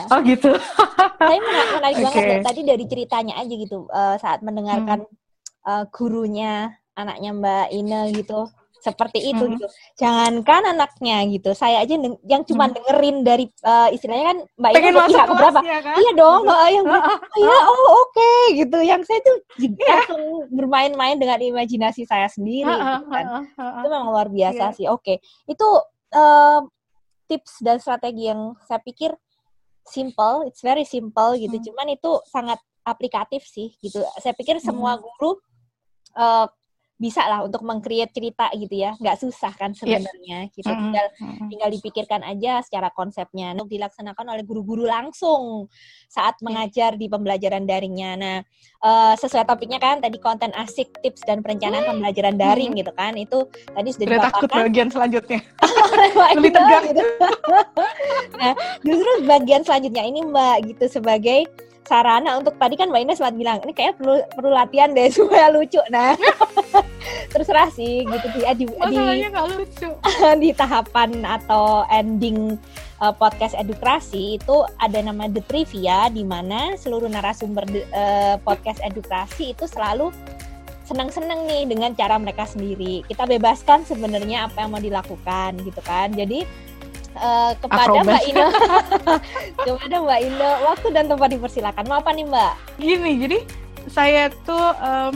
oh 0.09 0.19
gitu. 0.25 0.49
Saya 1.21 1.37
menarik, 1.37 1.69
menarik 1.77 1.97
okay. 2.01 2.09
banget 2.09 2.41
tadi 2.41 2.61
dari 2.65 2.85
ceritanya 2.89 3.33
aja 3.37 3.53
gitu 3.53 3.85
uh, 3.93 4.17
saat 4.17 4.41
mendengarkan 4.41 5.05
hmm 5.05 5.28
uh, 5.69 5.85
gurunya 5.93 6.73
anaknya 6.97 7.29
Mbak 7.37 7.67
Ine 7.77 8.01
gitu 8.17 8.49
seperti 8.79 9.35
itu 9.35 9.43
hmm. 9.43 9.51
gitu. 9.59 9.67
Jangankan 9.99 10.71
anaknya 10.71 11.27
gitu, 11.27 11.51
saya 11.51 11.83
aja 11.83 11.99
yang 12.23 12.47
cuma 12.47 12.71
hmm. 12.71 12.79
dengerin 12.79 13.17
dari 13.27 13.45
uh, 13.67 13.91
istilahnya 13.91 14.25
kan 14.31 14.37
Mbak 14.55 14.71
udah 14.71 15.07
pihak 15.11 15.27
berapa? 15.35 15.59
Kan? 15.59 15.95
Iya 15.99 16.11
dong, 16.15 16.41
uh, 16.47 16.69
yang 16.71 16.85
oh, 16.87 17.03
ya 17.43 17.57
oh 17.67 17.75
oke 17.75 18.15
okay, 18.15 18.63
gitu. 18.63 18.79
Yang 18.79 19.01
saya 19.11 19.19
tuh 19.19 19.35
yeah. 19.59 19.99
langsung 19.99 20.23
bermain-main 20.55 21.19
dengan 21.19 21.43
imajinasi 21.43 22.07
saya 22.07 22.31
sendiri 22.31 22.71
gitu 22.71 23.05
kan. 23.11 23.51
Itu 23.59 23.87
memang 23.91 24.09
luar 24.15 24.31
biasa 24.31 24.71
yeah. 24.71 24.75
sih. 24.75 24.87
Oke, 24.87 25.03
okay. 25.03 25.17
itu 25.51 25.67
uh, 26.15 26.63
tips 27.27 27.59
dan 27.59 27.83
strategi 27.83 28.31
yang 28.31 28.55
saya 28.63 28.79
pikir 28.79 29.11
simple, 29.83 30.47
it's 30.47 30.63
very 30.63 30.87
simple 30.87 31.35
gitu. 31.35 31.59
Hmm. 31.59 31.65
Cuman 31.67 31.87
itu 31.99 32.11
sangat 32.31 32.63
aplikatif 32.87 33.43
sih 33.43 33.75
gitu. 33.83 33.99
Saya 34.23 34.31
pikir 34.39 34.63
semua 34.63 34.95
hmm. 34.95 35.03
guru 35.03 35.35
uh, 36.19 36.47
bisa 36.99 37.23
lah 37.23 37.47
untuk 37.47 37.63
mengcreate 37.63 38.11
cerita 38.11 38.51
gitu 38.51 38.75
ya. 38.75 38.91
Nggak 38.99 39.23
susah 39.23 39.55
kan 39.55 39.71
iya. 39.71 40.03
sebenarnya 40.03 40.39
yeah. 40.51 40.51
gitu 40.51 40.67
tinggal 40.67 41.05
tinggal 41.47 41.69
dipikirkan 41.71 42.21
aja 42.27 42.59
secara 42.59 42.91
konsepnya. 42.91 43.55
Untuk 43.55 43.71
dilaksanakan 43.71 44.35
oleh 44.35 44.43
guru-guru 44.43 44.83
langsung 44.83 45.71
saat 46.11 46.35
yeah. 46.37 46.43
mengajar 46.43 46.91
di 46.99 47.07
pembelajaran 47.07 47.63
daringnya. 47.63 48.11
Nah 48.19 48.37
uh, 48.83 49.15
sesuai 49.15 49.47
topiknya 49.47 49.79
kan 49.79 50.03
tadi 50.03 50.19
konten 50.19 50.51
asik 50.59 50.91
tips 50.99 51.23
dan 51.23 51.39
perencanaan 51.39 51.87
pembelajaran 51.87 52.35
daring 52.35 52.75
gitu 52.75 52.91
kan. 52.91 53.15
Itu 53.15 53.47
tadi 53.47 53.95
sudah 53.95 54.05
dipaparkan 54.19 54.35
takut 54.35 54.49
bagian 54.51 54.89
selanjutnya. 54.91 55.39
Lebih 56.35 56.51
tegang. 56.51 56.83
gitu 56.91 57.03
nah 58.39 58.53
justru 58.81 59.11
bagian 59.27 59.61
selanjutnya 59.67 60.03
ini 60.07 60.19
mbak 60.23 60.57
gitu 60.73 60.85
sebagai 60.87 61.49
sarana 61.89 62.37
untuk 62.37 62.53
tadi 62.61 62.77
kan 62.77 62.93
Mbak 62.93 63.01
Ina 63.01 63.13
sempat 63.17 63.33
bilang 63.33 63.57
ini 63.65 63.73
kayak 63.73 63.97
perlu 63.97 64.21
perlu 64.37 64.53
latihan 64.53 64.93
deh 64.93 65.09
supaya 65.17 65.49
lucu. 65.49 65.81
Nah, 65.89 66.13
terserah 67.33 67.73
sih 67.73 68.05
gitu 68.05 68.27
di 68.37 68.41
di, 68.61 68.65
di, 68.69 68.97
lucu. 69.25 69.89
di 70.45 70.49
tahapan 70.53 71.25
atau 71.25 71.89
ending 71.89 72.61
uh, 73.01 73.09
podcast 73.17 73.57
edukasi 73.57 74.37
itu 74.37 74.55
ada 74.77 75.01
nama 75.01 75.25
The 75.25 75.41
Trivia 75.49 76.13
di 76.13 76.21
mana 76.21 76.77
seluruh 76.77 77.09
narasumber 77.09 77.65
de, 77.65 77.81
uh, 77.89 78.37
podcast 78.45 78.77
edukasi 78.85 79.57
itu 79.57 79.65
selalu 79.65 80.13
senang-senang 80.85 81.45
nih 81.45 81.69
dengan 81.69 81.93
cara 81.93 82.17
mereka 82.17 82.49
sendiri. 82.49 83.05
Kita 83.05 83.29
bebaskan 83.29 83.85
sebenarnya 83.85 84.49
apa 84.49 84.65
yang 84.65 84.73
mau 84.73 84.81
dilakukan 84.81 85.61
gitu 85.61 85.81
kan. 85.85 86.09
Jadi 86.17 86.68
uh, 87.17 87.51
kepada 87.57 87.83
Akrobas. 87.89 88.05
Mbak 88.05 88.21
Ina 88.29 88.47
kepada 89.65 89.95
Mbak 90.03 90.19
Ina 90.27 90.49
waktu 90.65 90.87
dan 90.93 91.05
tempat 91.09 91.29
dipersilakan. 91.33 91.83
Mau 91.87 91.97
apa 92.01 92.11
nih 92.13 92.25
Mbak. 92.27 92.53
Gini 92.77 93.11
jadi 93.17 93.39
saya 93.89 94.29
tuh 94.45 94.65
um, 94.79 95.13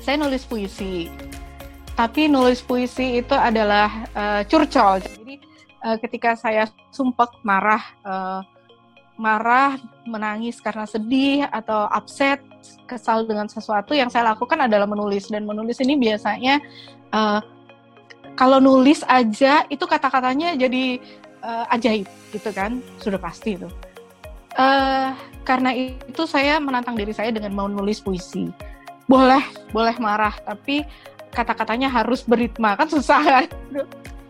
saya 0.00 0.16
nulis 0.22 0.46
puisi. 0.46 1.10
Tapi 1.96 2.28
nulis 2.28 2.60
puisi 2.60 3.24
itu 3.24 3.32
adalah 3.32 4.04
uh, 4.12 4.42
curcol. 4.44 5.00
Jadi 5.00 5.40
uh, 5.82 5.96
ketika 5.98 6.36
saya 6.36 6.68
sumpek 6.92 7.40
marah 7.40 7.82
uh, 8.04 8.40
marah 9.16 9.80
menangis 10.04 10.60
karena 10.60 10.84
sedih 10.84 11.48
atau 11.48 11.88
upset 11.88 12.44
kesal 12.84 13.24
dengan 13.24 13.48
sesuatu 13.48 13.96
yang 13.96 14.12
saya 14.12 14.36
lakukan 14.36 14.68
adalah 14.68 14.84
menulis. 14.84 15.32
Dan 15.32 15.48
menulis 15.48 15.80
ini 15.80 15.96
biasanya 15.96 16.60
uh, 17.16 17.40
kalau 18.36 18.60
nulis 18.60 19.00
aja 19.08 19.64
itu 19.72 19.82
kata-katanya 19.88 20.54
jadi 20.54 21.00
uh, 21.40 21.64
ajaib 21.72 22.06
gitu 22.30 22.50
kan 22.52 22.78
sudah 23.00 23.18
pasti 23.18 23.56
itu 23.56 23.66
uh, 24.60 25.10
karena 25.42 25.72
itu 25.72 26.22
saya 26.28 26.60
menantang 26.60 26.94
diri 26.94 27.16
saya 27.16 27.32
dengan 27.32 27.56
mau 27.56 27.66
nulis 27.66 27.98
puisi 27.98 28.52
boleh 29.08 29.42
boleh 29.72 29.96
marah 29.96 30.36
tapi 30.44 30.84
kata-katanya 31.32 31.88
harus 31.88 32.22
beritma 32.22 32.76
kan 32.76 32.86
susah 32.86 33.20
kan 33.24 33.46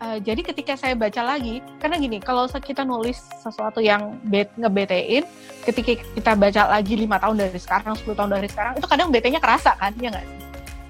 uh, 0.01 0.17
jadi 0.21 0.41
ketika 0.45 0.77
saya 0.77 0.93
baca 0.93 1.21
lagi, 1.25 1.61
karena 1.81 1.95
gini, 1.97 2.17
kalau 2.21 2.45
kita 2.49 2.85
nulis 2.85 3.17
sesuatu 3.41 3.81
yang 3.81 4.17
bet, 4.29 4.49
ngebetein, 4.57 5.25
ketika 5.65 6.03
kita 6.13 6.31
baca 6.37 6.61
lagi 6.77 6.93
lima 6.93 7.17
tahun 7.17 7.41
dari 7.41 7.59
sekarang, 7.59 7.93
10 7.97 8.13
tahun 8.13 8.31
dari 8.37 8.47
sekarang, 8.49 8.73
itu 8.77 8.87
kadang 8.87 9.09
betenya 9.09 9.41
kerasa 9.41 9.73
kan, 9.77 9.93
ya 9.97 10.13
nggak? 10.13 10.27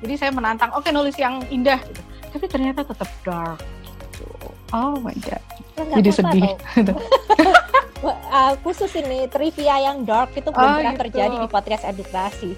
Jadi 0.04 0.14
saya 0.20 0.32
menantang, 0.36 0.70
oke 0.76 0.86
okay, 0.86 0.92
nulis 0.94 1.16
yang 1.18 1.42
indah, 1.50 1.80
gitu. 1.88 2.02
Tapi 2.38 2.46
ternyata 2.46 2.86
tetap 2.86 3.10
dark. 3.26 3.66
Gitu. 3.98 4.30
Oh 4.70 5.02
my 5.02 5.18
god, 5.26 5.42
jadi 5.98 6.10
sedih. 6.14 6.54
uh, 8.06 8.54
khusus 8.62 8.94
ini 8.94 9.26
trivia 9.26 9.82
yang 9.90 10.06
dark 10.06 10.38
itu 10.38 10.54
belum 10.54 10.70
oh, 10.70 10.78
pernah 10.78 10.94
gitu. 10.94 11.02
terjadi 11.10 11.36
di 11.42 11.48
podcast 11.50 11.84
edukasi. 11.90 12.54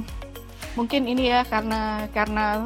Mungkin 0.78 1.04
ini 1.04 1.30
ya 1.30 1.44
karena 1.44 2.08
karena 2.10 2.64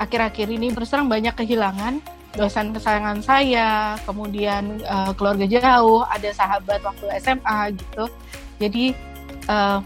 akhir-akhir 0.00 0.48
ini 0.50 0.72
berserang 0.72 1.06
banyak 1.06 1.36
kehilangan 1.36 2.02
dosen 2.34 2.74
kesayangan 2.74 3.22
saya, 3.22 3.94
kemudian 4.02 4.82
uh, 4.90 5.14
keluarga 5.14 5.46
jauh, 5.46 6.02
ada 6.02 6.34
sahabat 6.34 6.82
waktu 6.82 7.06
SMA 7.22 7.78
gitu. 7.78 8.10
Jadi 8.58 8.90
uh, 9.46 9.78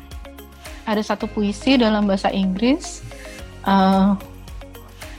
ada 0.88 1.02
satu 1.04 1.28
puisi 1.28 1.76
dalam 1.76 2.08
bahasa 2.08 2.32
Inggris, 2.32 3.04
uh, 3.68 4.16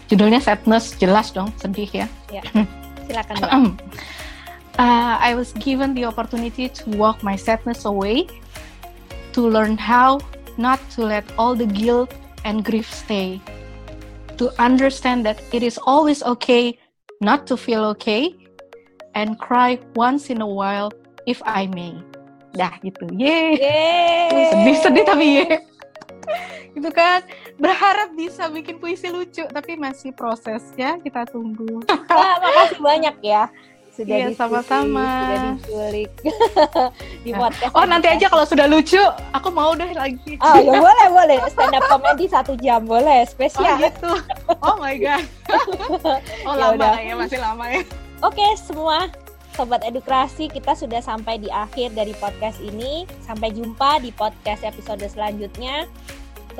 judulnya 0.10 0.41
Sadness, 0.41 0.97
jelas 0.97 1.30
dong, 1.32 1.53
sedih 1.62 1.88
ya. 1.93 2.07
ya 2.34 2.43
silakan. 3.07 3.78
uh, 4.82 5.16
I 5.22 5.38
was 5.38 5.53
given 5.62 5.93
the 5.93 6.10
opportunity 6.10 6.68
to 6.68 6.84
walk 6.97 7.22
my 7.22 7.38
sadness 7.38 7.86
away, 7.86 8.26
to 9.38 9.41
learn 9.45 9.78
how 9.78 10.20
not 10.57 10.82
to 10.97 11.05
let 11.05 11.24
all 11.38 11.53
the 11.55 11.70
guilt 11.70 12.12
and 12.43 12.66
grief 12.66 12.89
stay 12.89 13.39
to 14.39 14.49
understand 14.57 15.28
that 15.28 15.43
it 15.51 15.62
is 15.62 15.78
always 15.84 16.24
okay 16.24 16.80
not 17.20 17.45
to 17.45 17.60
feel 17.60 17.84
okay 17.91 18.32
and 19.14 19.38
cry 19.38 19.78
once 19.95 20.32
in 20.32 20.39
a 20.39 20.47
while 20.47 20.89
if 21.28 21.43
I 21.43 21.68
may. 21.68 21.99
Dah 22.55 22.80
gitu. 22.82 23.05
Yeay. 23.14 23.60
Sedih-sedih 24.49 25.03
tapi 25.05 25.26
ye. 25.43 25.47
itu 26.80 26.89
kan 26.95 27.26
berharap 27.60 28.16
bisa 28.16 28.47
bikin 28.47 28.80
puisi 28.80 29.12
lucu 29.12 29.43
tapi 29.51 29.76
masih 29.76 30.16
prosesnya 30.16 30.97
kita 31.03 31.28
tunggu. 31.28 31.84
Wah, 32.10 32.39
makasih 32.39 32.80
banyak 32.80 33.16
ya. 33.22 33.51
Sudah 33.99 34.16
iya, 34.16 34.32
sama-sama. 34.32 35.03
sudah 35.03 35.39
diculik 35.60 36.12
di 37.28 37.36
nah. 37.36 37.51
podcast 37.51 37.76
oh 37.76 37.84
nanti 37.84 38.07
aja 38.07 38.32
kalau 38.32 38.47
sudah 38.47 38.64
lucu 38.64 39.03
aku 39.36 39.51
mau 39.51 39.76
deh 39.76 39.91
lagi. 39.91 40.39
Oh 40.39 40.55
ya 40.55 40.80
boleh 40.88 41.07
boleh. 41.12 41.38
Stand 41.51 41.76
up 41.76 41.84
comedy 41.91 42.26
satu 42.32 42.55
jam 42.64 42.88
boleh. 42.88 43.28
Spesial. 43.28 43.76
Oh, 43.76 43.84
gitu. 43.84 44.12
Oh 44.64 44.76
my 44.80 44.95
god. 44.95 45.28
Oh 46.47 46.55
ya 46.55 46.72
lama 46.72 46.95
ya 46.95 47.14
masih 47.20 47.43
lama 47.43 47.68
ya. 47.68 47.84
Oke 48.24 48.47
semua 48.55 49.12
Sobat 49.60 49.84
Edukasi, 49.84 50.47
kita 50.47 50.72
sudah 50.72 51.03
sampai 51.03 51.36
di 51.36 51.51
akhir 51.51 51.91
dari 51.91 52.16
podcast 52.16 52.64
ini. 52.64 53.03
Sampai 53.20 53.51
jumpa 53.51 53.99
di 53.99 54.16
podcast 54.16 54.64
episode 54.64 55.03
selanjutnya. 55.03 55.84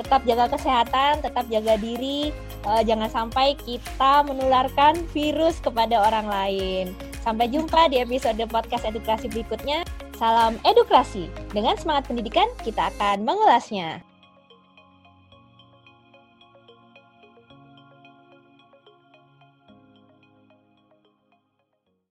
Tetap 0.00 0.24
jaga 0.24 0.48
kesehatan, 0.48 1.20
tetap 1.20 1.44
jaga 1.52 1.76
diri. 1.76 2.32
Uh, 2.64 2.80
jangan 2.80 3.12
sampai 3.12 3.52
kita 3.60 4.24
menularkan 4.24 5.04
virus 5.12 5.60
kepada 5.60 6.00
orang 6.00 6.24
lain. 6.24 6.84
Sampai 7.20 7.52
jumpa 7.52 7.92
di 7.92 8.00
episode 8.00 8.40
podcast 8.48 8.88
edukasi 8.88 9.28
berikutnya. 9.28 9.84
Salam 10.16 10.56
edukasi. 10.64 11.28
Dengan 11.52 11.76
semangat 11.76 12.08
pendidikan, 12.08 12.48
kita 12.64 12.88
akan 12.96 13.28
mengulasnya. 13.28 14.09